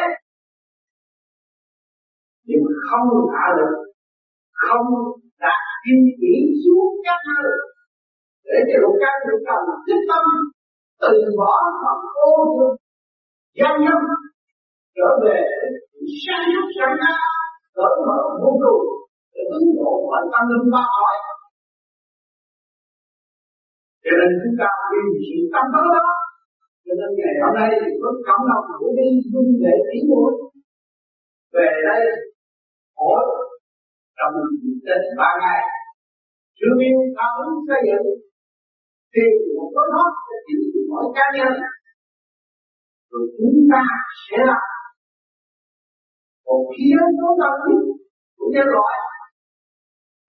[2.48, 3.74] nhưng mà không hạ lực
[4.64, 4.88] không
[5.42, 7.50] đạt kim chỉ xuống các nơi
[8.46, 10.24] để cho lục căn lục trần tích tâm
[11.02, 12.76] từ bỏ mọi ô thương
[13.58, 14.00] gian nhân
[14.96, 15.38] trở về
[16.22, 17.14] sáng nhất sáng ra
[17.76, 18.84] cởi mở vô cùng
[19.34, 21.16] để ứng hộ mọi tâm linh ba hỏi
[24.04, 26.08] cho nên chúng ta kiên trì tâm đó đó
[26.84, 27.70] cho nên ngày hôm nay
[28.02, 30.32] có cộng đồng của đi dung để tỷ muội
[31.54, 32.02] về đây
[34.18, 34.34] trong
[34.86, 35.60] trên ba ngày.
[36.58, 38.08] Sự biết tham hứng xây dựng,
[39.12, 41.52] thì một có nó sẽ chính của mỗi cá nhân.
[43.10, 43.82] Rồi chúng ta
[44.24, 44.60] sẽ là
[46.46, 47.80] một khí giới tối cao nhất
[48.36, 48.96] của nhân loại.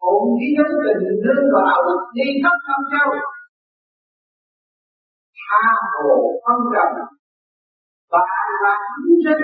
[0.02, 1.82] Một khí giới tình lương vào đạo
[2.16, 3.10] đi khắp năm châu.
[5.42, 5.64] Tha
[6.04, 6.92] hồ phân trần
[8.12, 8.22] và
[8.64, 8.74] và
[9.04, 9.44] chúng sinh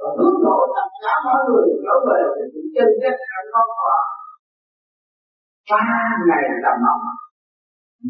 [0.00, 3.70] và hướng nội tất cả mọi người trở về với những chân chất hay không
[3.80, 4.00] hòa
[5.70, 5.82] ba
[6.28, 7.04] ngày tầm mộng.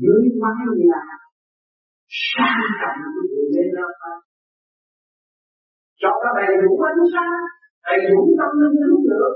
[0.03, 0.61] Dưới mái
[0.91, 1.03] nhà,
[2.29, 3.89] sang trọng của người lên đó
[6.01, 7.43] cho nó đầy đủ ánh sáng,
[7.87, 9.35] đầy đủ tâm linh hướng được.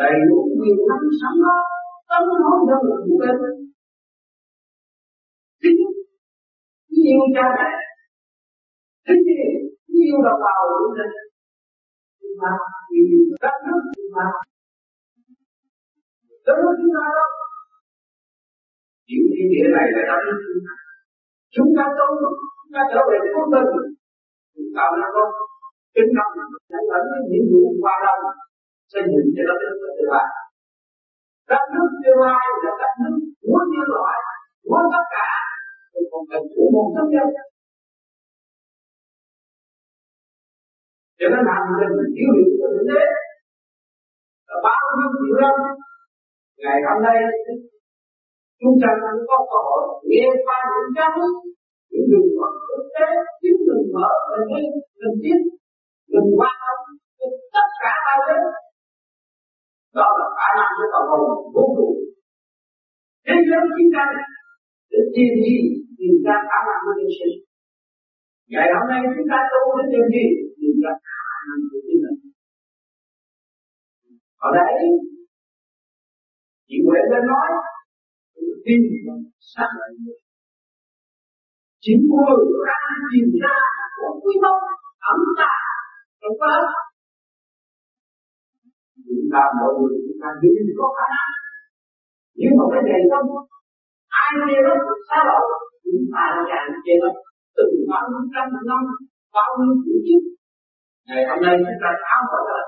[0.00, 1.56] Đầy đủ quyền năng sẵn đó
[2.10, 3.36] tâm hồn đơn của bên
[5.62, 5.78] thích
[7.10, 7.70] yêu cha mẹ.
[9.06, 9.47] Thích yêu
[10.06, 11.12] yêu đồng bào của mình
[12.20, 12.50] chúng ta
[12.94, 13.06] yêu
[13.42, 14.26] đất nước chúng ta
[16.46, 17.30] đất nước chúng ta đâu
[19.08, 20.74] chịu ý nghĩa này là đất nước chúng ta
[21.54, 22.06] chúng ta tu
[22.56, 23.70] chúng ta trở về quốc tình
[24.54, 25.28] chúng ta là con
[25.94, 26.32] kính trọng
[26.72, 28.22] là lẫn cái nhiệm vụ qua đông
[28.92, 30.28] xây dựng cho đất nước tương lai.
[31.50, 34.18] Đất nước tương lai là đất nước của nhân loại
[34.64, 35.28] của tất cả.
[36.10, 37.28] Không cần của một cá nhân
[41.18, 41.66] cho nên hành
[41.98, 43.02] mình thiếu hiểu của thượng đế
[44.48, 45.56] là bao nhiêu triệu năm,
[46.62, 47.16] ngày hôm nay,
[48.60, 51.32] chúng ta cũng có cơ hội nghe qua những giáo huấn
[51.90, 53.06] những đường mở quốc tế
[53.40, 54.62] chính mình mở mình đi
[55.00, 55.40] mình biết
[56.12, 56.78] mình quan tâm
[57.54, 58.44] tất cả bao nhiêu
[59.98, 61.96] đó là khả năng của phần hồn vô cùng
[63.26, 64.04] thế giới chúng ta
[64.90, 65.56] để tìm gì,
[65.98, 67.36] tìm ra khả năng của nhân sinh
[68.52, 70.26] ngày hôm nay chúng ta tu để tìm gì?
[70.60, 72.18] Tìm ra khả năng của chính mình.
[74.46, 74.72] Ở đây
[76.68, 77.48] chị Nguyễn đã nói
[78.64, 78.80] tin
[79.52, 79.90] xác lại
[81.84, 82.80] chính người ra
[83.10, 83.56] tìm ra
[83.96, 84.62] của quý tông
[85.12, 85.52] ấm ta,
[86.20, 86.54] trong đó
[89.06, 91.32] chúng ta mọi người chúng ta đều có khả năng.
[92.40, 93.28] Nhưng mà cái này không,
[94.22, 94.72] ai kia nó
[95.08, 95.40] sao lộ
[95.84, 97.10] chúng ta là càng kia nó
[97.58, 98.82] từ bao nhiêu trăm năm
[99.36, 100.22] bao nhiêu tuổi trước
[101.08, 102.60] ngày hôm nay chúng ta tháo mở ra.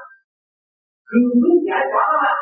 [1.08, 2.34] Cương quyết giải tỏa nó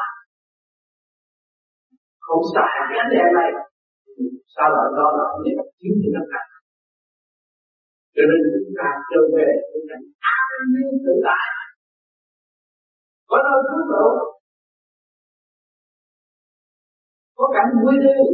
[2.27, 3.51] không xài cái ánh đèn này,
[4.55, 6.43] sao lại đó là để chính cho tất cả
[8.19, 9.97] cho nên chúng ta trở về chúng ta
[10.37, 11.47] an ninh tự tại.
[13.31, 14.09] Có nơi cứu độ.
[17.37, 18.25] Có cảnh vui tươi.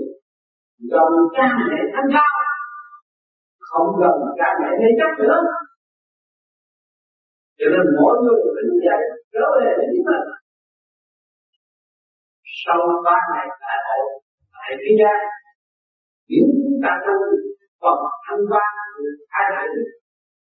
[0.93, 2.34] Dòng cha mẹ thanh cao
[3.75, 5.39] không gần cha mẹ mê chấp nữa.
[7.59, 9.03] Cho nên mỗi người tỉnh dậy
[9.33, 10.27] trở về với chính mình.
[12.61, 14.07] Sau ba ngày đại hội
[14.55, 15.19] tại thế gian
[16.29, 17.17] nếu chúng ta tu
[17.81, 18.71] phần thanh quan
[19.35, 19.85] hai chữ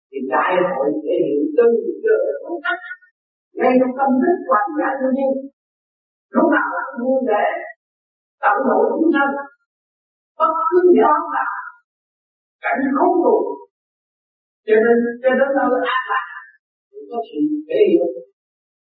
[0.09, 2.77] thì đại hội thể hiện từng giờ công tác,
[3.59, 5.33] ngay trong tâm thức hoàn giả tự nhiên
[6.35, 7.45] lúc nào cũng vui vẻ
[8.41, 9.33] tận độ chúng sanh.
[10.39, 11.54] Bất cứ nhóm nào
[12.65, 13.37] cảnh khốn đủ
[14.67, 16.27] cho nên, cho đến nơi ác lạc
[16.89, 18.09] cũng có sự thể hiện.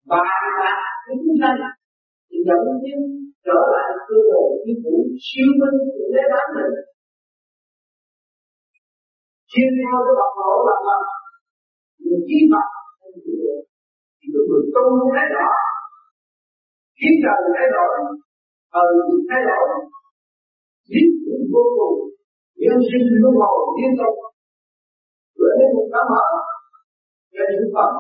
[0.10, 0.24] Và
[0.62, 0.74] là
[1.06, 1.60] chúng sanh
[2.28, 3.00] thì dẫn đến
[3.46, 6.74] trở lại cơ độ như cũ, siêu minh của đế bán mình.
[9.52, 10.98] Chuyên theo cái bậc lộ là là
[12.04, 12.68] người chi phật
[13.24, 13.34] thì
[14.20, 15.50] cái người tu thấy rõ
[16.98, 17.92] khiến trời thay đổi
[18.74, 18.92] thời
[19.30, 19.66] thay đổi.
[20.90, 22.19] Giết cũng vô cùng.
[22.64, 24.16] Yêu sinh luân hồi liên tục
[25.40, 26.28] gửi đến một tấm mở
[27.34, 27.92] cho những phần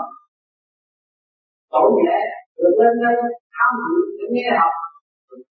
[1.73, 2.19] tội nhẹ
[2.57, 3.17] được lên đây
[3.55, 4.73] tham dự để nghe học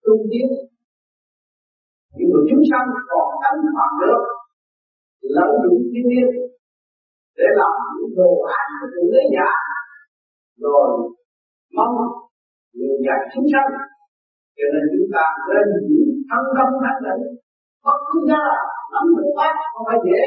[0.03, 0.47] tu tiến
[2.15, 4.21] những người chúng sanh còn tánh phạm được
[5.35, 6.29] lợi dụng thiên nhiên
[7.37, 9.49] để làm những đồ án của thượng đế giả
[10.65, 10.87] rồi,
[11.77, 11.95] mong
[12.75, 13.71] người dạy chúng sanh,
[14.57, 17.23] cho nên chúng ta nên giữ thân công thanh tịnh.
[17.83, 18.43] Phật không ra,
[18.93, 20.23] nắm được pháp không phải dễ.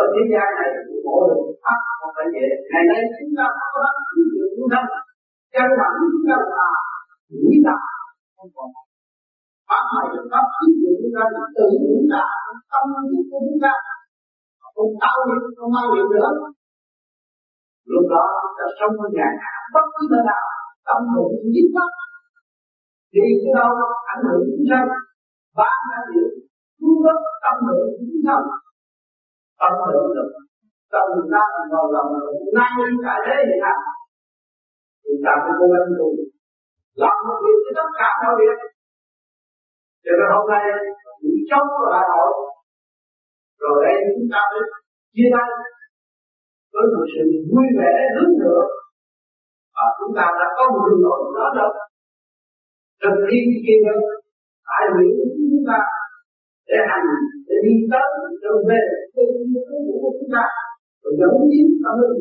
[0.00, 0.70] Ở thế gian này
[1.04, 2.46] bộ được pháp không phải dễ.
[2.70, 4.80] Ngày nay chúng ta có pháp cứu được chúng ta
[5.54, 6.68] căn bản chúng ta là
[7.40, 7.76] nghĩ là
[8.36, 8.68] không còn.
[9.68, 12.24] Pháp này là pháp cứu được chúng ta là tự nghĩ là
[12.72, 13.74] tâm thức của chúng ta.
[14.74, 16.30] Không tạo nghiệp không mang nghiệp nữa.
[17.92, 18.24] Lúc đó
[18.56, 19.28] ta sống ở nhà
[19.74, 20.46] bất cứ nơi nào,
[20.86, 21.90] tâm hồn chính mắt
[23.14, 23.70] đi tới đâu
[24.12, 24.88] ảnh hưởng chúng sanh
[25.58, 26.28] bán ra điều
[26.80, 28.46] cung cấp tâm lượng chính sanh
[29.60, 30.30] tâm lượng được
[30.92, 32.10] tâm lượng ta vào lòng
[32.58, 32.72] nay
[33.04, 33.78] cả thế thì nào
[35.04, 36.08] chúng ta phải cố gắng tu
[37.02, 38.58] làm một việc với tất cả mọi việc.
[40.04, 40.64] Cho nên hôm nay
[41.20, 42.32] cũng chống lại hội.
[43.62, 44.62] Rồi đây chúng ta mới
[45.14, 45.48] chia tay
[46.72, 48.70] với một sự vui vẻ hướng thượng
[49.74, 51.70] và chúng ta đã có một đường lối đó đâu
[53.02, 53.80] thực thi kia
[54.70, 55.78] đâu tại của chúng ta
[56.70, 57.08] để hành,
[57.48, 58.08] để đi tới,
[58.42, 58.82] trở về
[59.14, 59.44] cái ý
[60.02, 60.44] của chúng ta.
[61.02, 62.18] Rồi dẫn tiến tâm linh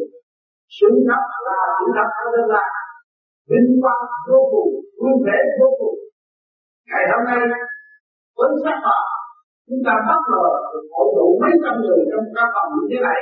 [0.77, 2.65] sự thật là sự thật ở đây là
[3.49, 5.97] vinh quang vô cùng vui vẻ vô cùng.
[6.89, 7.41] Ngày hôm nay,
[8.37, 9.01] với sắc phật
[9.67, 12.99] chúng ta bất ngờ được hội tụ mấy trăm người trong các phòng như thế
[13.07, 13.19] này.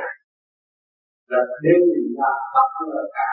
[1.31, 1.81] Là đều
[2.19, 3.29] là bất ngờ cả.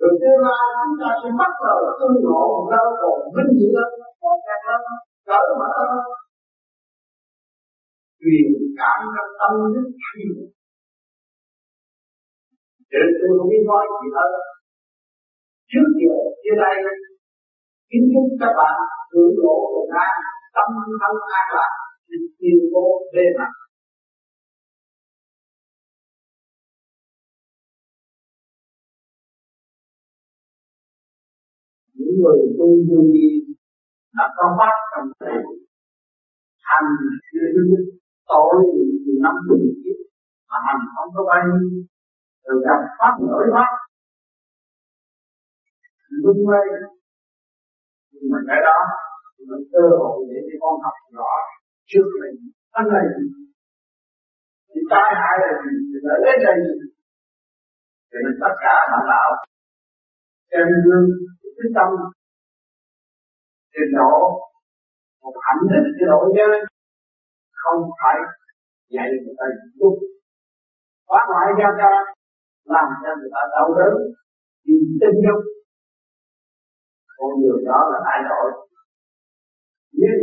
[0.00, 3.68] Rồi tương lai chúng ta sẽ bắt đầu tương ngộ một đâu còn vinh dự
[3.76, 3.92] hơn
[4.22, 4.60] tốt đẹp
[5.28, 6.04] cởi mở hơn
[8.20, 10.32] truyền cảm trong tâm đức truyền.
[12.92, 14.32] để tôi không biết nói gì hơn
[15.70, 16.76] trước giờ chia đây
[17.90, 18.76] kính chúc các bạn
[19.12, 20.14] hưởng lộ bình an
[20.56, 20.68] tâm
[21.00, 21.72] thân an lạc
[22.38, 23.52] tiền vô bề mặt
[31.94, 33.28] những người tu vô vi
[34.18, 35.34] nó có bắt trong thể
[36.70, 36.88] hành
[38.28, 38.54] tội
[39.04, 39.98] thì năm mươi kiếp
[40.50, 41.42] mà hành không có bay.
[41.46, 41.88] Nhiêu
[42.44, 43.70] rồi gặp pháp nổi pháp
[46.22, 46.66] lung lay
[48.12, 48.78] nhưng mà cái đó
[49.48, 51.32] mình cơ hội để cho con học rõ
[51.90, 52.36] trước mình.
[52.74, 53.06] Thân này,
[54.68, 55.72] thì tai hại là gì?
[55.90, 56.74] Thì lợi ích là gì?
[58.10, 59.30] Thì mình tất cả bạn đạo
[60.50, 61.06] trên gương
[61.56, 61.88] cái tâm
[63.78, 64.14] trình độ
[65.22, 66.54] một hạnh đức cái độ giới
[67.62, 68.16] không phải
[68.94, 69.46] dạy người ta
[69.80, 69.88] tu
[71.08, 71.92] phá hoại gia ta
[72.74, 73.94] làm cho người ta đau đớn
[74.64, 75.42] vì tinh dục
[77.16, 78.68] con người đó là ai tội
[80.00, 80.16] nếu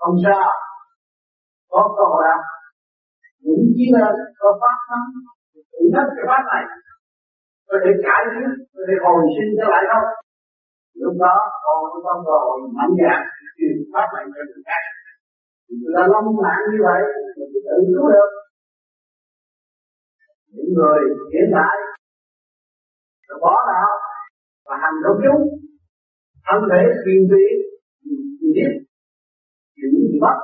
[0.00, 0.44] không sao,
[1.72, 2.40] có cơ hội ăn
[3.44, 5.02] những chi lên có phát tâm
[5.72, 6.64] tự hết cái phát này.
[7.68, 10.06] Có thể cải biến có thể hồi sinh trở lại không?
[10.94, 12.36] Lúc đó, con cũng không cơ
[12.78, 13.20] mạnh dạn
[13.56, 14.82] truyền phát này cho người khác.
[15.68, 17.02] Người ta lông nạn như vậy
[17.36, 18.30] mình tự cứu được.
[20.54, 21.00] Những người
[21.32, 21.76] hiện tại
[23.42, 23.92] bỏ đạo
[24.66, 25.42] và hành động chúng
[26.46, 27.46] thân thể truyền vị
[28.54, 28.70] biết
[29.76, 30.36] những gì mất.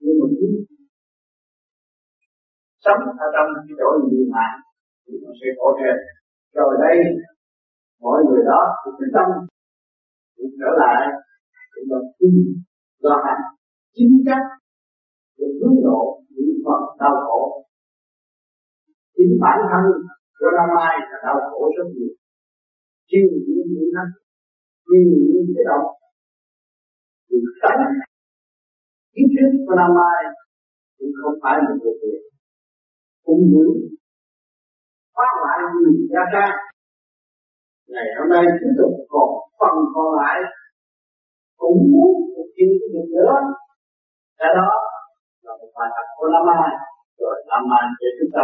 [0.00, 0.54] Nhưng mà chúng
[2.84, 4.56] sống ở trong cái chỗ nhiều mạng
[5.04, 5.96] thì nó sẽ khổ thêm
[6.54, 6.96] rồi đây
[8.04, 9.28] mọi người đó cũng phải tâm
[10.36, 11.00] cũng trở lại.
[11.72, 12.34] Cũng mà tin
[13.02, 13.42] do hành.
[13.96, 14.46] Chính cách
[15.38, 16.00] để hướng độ
[16.34, 17.42] những phần đau khổ.
[19.14, 19.84] Chính bản thân
[20.38, 22.14] của năm Mai là đau khổ rất nhiều.
[23.08, 24.04] Chiêu những những nó
[24.84, 25.88] chiêu những cái động
[27.28, 27.84] thì tánh
[29.14, 30.20] kiến thức của năm Mai
[30.98, 32.20] cũng không phải là một việc.
[33.26, 33.66] Cũng như
[35.14, 36.71] phá hoại người gia trang
[37.94, 39.28] ngày hôm nay chúng tục còn
[39.58, 40.38] phần còn lại.
[41.60, 43.34] Cũng muốn thực hiện cái việc nữa.
[44.38, 44.70] Cái đó
[45.44, 46.60] là một bài học của Lama
[47.20, 48.42] rồi Lama để chúng ta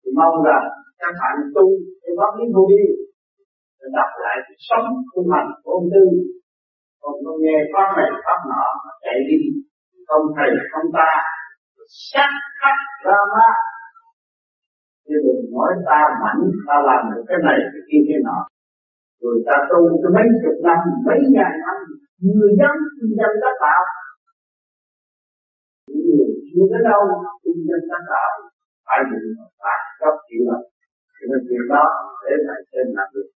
[0.00, 0.64] thì mong rằng
[1.00, 1.64] các bạn tu
[2.02, 2.84] cái pháp lý vô vi,
[3.78, 6.04] để đặt lại cuộc sống của mình, của ông tư.
[7.00, 8.64] Còn không nghe pháp này, pháp nọ
[9.04, 9.40] chạy đi,
[10.08, 11.10] không thầy, không ta.
[12.08, 13.69] Sát khắc Lama ma
[15.10, 18.38] chứ đừng nói ta mạnh ta làm được cái này, cái kia, cái nọ.
[19.22, 21.76] Rồi ta tu cái mấy chục năm, mấy ngàn năm,
[22.38, 23.82] người dân kinh dân đã tạo.
[25.88, 27.02] Những người chưa tới đâu
[27.42, 28.30] kinh dân đã tạo.
[28.86, 29.20] Phải bị
[29.60, 30.62] phạt cấp chịu lực
[31.16, 31.84] cho nên chuyện đó
[32.24, 33.28] để lại trên làm được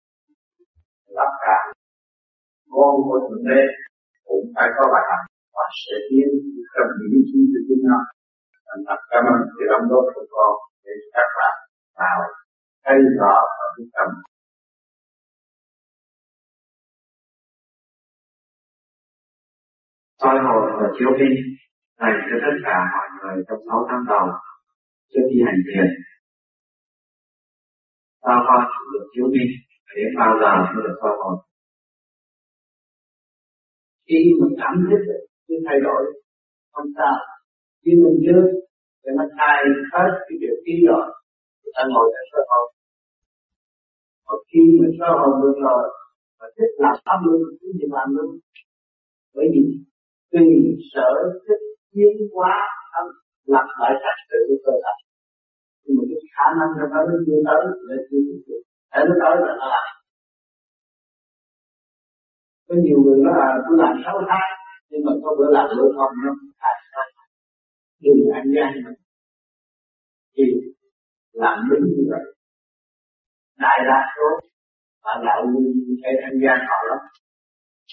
[1.18, 1.58] tất cả.
[2.72, 3.60] Con của thượng đế
[4.28, 5.22] cũng phải có bài học.
[5.54, 6.28] Và sẽ tiến
[6.72, 7.98] trong những chương trình chúng nó
[8.66, 10.52] thành thật cảm ơn sự đóng góp của con.
[10.84, 11.54] Để các bạn
[12.02, 12.18] vào
[12.84, 14.08] thấy rõ và cái tâm.
[20.22, 21.36] Soi hồn và chiếu minh
[22.00, 24.26] dành cho tất cả mọi người trong sáu năm đầu
[25.12, 25.86] trước khi hành thiền
[28.22, 28.60] sao con
[28.92, 29.50] được chiếu minh
[29.96, 31.34] đến bao giờ mới được soi hồn
[34.12, 35.02] khi mình cảm thức
[35.48, 36.02] sự thay đổi,
[36.72, 37.16] không sao.
[37.84, 38.42] Nhưng mình chưa
[39.04, 41.06] để mà thay hết cái điều ký rồi
[41.76, 42.66] ta ngồi tại sơ hồn
[44.26, 45.84] và khi mình sơ hồn được rồi
[46.38, 48.30] và thích làm pháp luôn cứ gì làm luôn
[49.34, 49.62] bởi vì
[50.32, 50.46] tùy
[50.92, 51.10] sở
[51.44, 52.54] thích tiến hóa
[52.92, 53.06] tâm
[53.52, 54.94] lập lại trật tự của cơ thể.
[55.82, 59.00] Nhưng mà cái khả năng cho nó nó chưa tới để chưa tiếp tục để
[59.08, 59.88] nó tới là nó làm.
[62.66, 64.50] Có nhiều người nói là tôi làm sáu tháng,
[64.90, 66.30] nhưng mà có bữa làm bữa không, nó
[66.62, 66.80] thành
[68.04, 68.98] đừng ăn gian mình,
[70.34, 70.44] thì
[71.32, 72.24] làm đúng như vậy.
[73.58, 74.28] Đại đa số
[75.04, 75.72] bạn đạo nguyên
[76.02, 77.00] hay ăn gian họ lắm.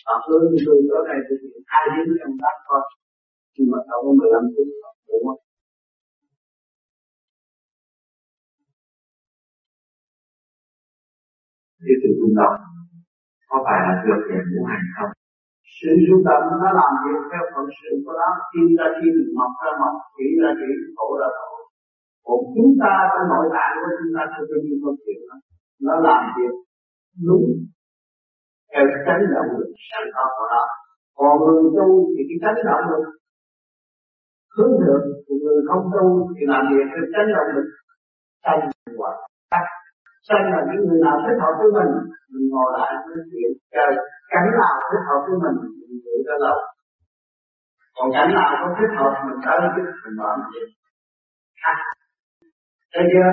[0.06, 2.82] Họ hướng như tôi tối nay tôi chỉ hai tiếng trong tác thôi.
[3.56, 5.42] Nhưng mà đâu có 15 tiếng họ đúng không?
[11.86, 12.58] Cái sự rung động
[13.50, 15.12] có phải là được để ngũ hành không?
[15.78, 19.52] Sự rung động nó làm việc theo phận sự của nó, kim ra kim, mọc
[19.64, 21.49] ra mọc, thủy ra thủy, thổ ra thổ.
[22.30, 25.38] Còn chúng ta trong nội tại của chúng ta theo cái những chuyện đó,
[25.88, 26.53] nó làm việc
[27.27, 27.47] đúng
[28.71, 30.63] theo tránh động lực sẵn có của nó.
[31.17, 33.05] Còn người tu thì cái chánh động lực
[34.55, 37.67] hướng thượng, thì người không tu thì làm việc theo tránh động lực
[38.43, 38.61] sanh
[38.99, 39.15] hoặc
[39.51, 39.65] tắt
[40.27, 41.91] Sanh là những người nào thích hợp với mình
[42.32, 43.91] Mình ngồi lại nói chuyện Trời
[44.34, 46.57] cảnh nào thích hợp với mình Mình giữ cho lâu.
[47.95, 50.69] Còn cảnh nào không thích hợp Mình tới chứ mình mở mình
[51.63, 51.77] khác.
[51.86, 51.99] Ha
[52.94, 53.30] Thấy chưa?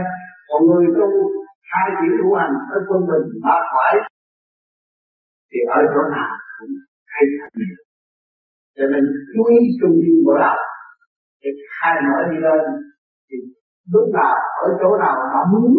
[0.49, 1.09] Còn người tu,
[1.71, 3.93] hai chữ hữu hành ở quân bình ba khỏi
[5.51, 6.75] thì ở chỗ nào cũng
[7.13, 7.77] hay thành nhiều
[8.77, 10.59] cho nên chú ý trung tâm bộ đạo.
[11.43, 12.63] Để khai mở đi lên,
[13.29, 13.37] thì
[13.93, 14.35] lúc nào,
[14.65, 15.71] ở chỗ nào họ muốn,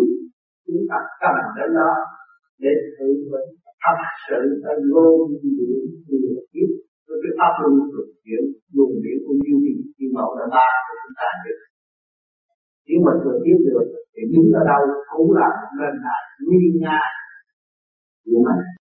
[0.66, 1.92] chúng ta cần đến đó
[2.64, 3.48] để tự mình
[3.84, 5.48] thật sự ta vô những
[6.08, 6.70] điều kiếp
[7.08, 8.44] với cái pháp luân thực hiện
[8.76, 11.60] luồng điển của như thị khi mẫu đã ba của chúng ta được
[12.88, 14.82] nếu mà thừa tiếp được, thì đứng ở đâu
[15.18, 17.00] cũng là lên lại nguy nga
[18.26, 18.77] của mình.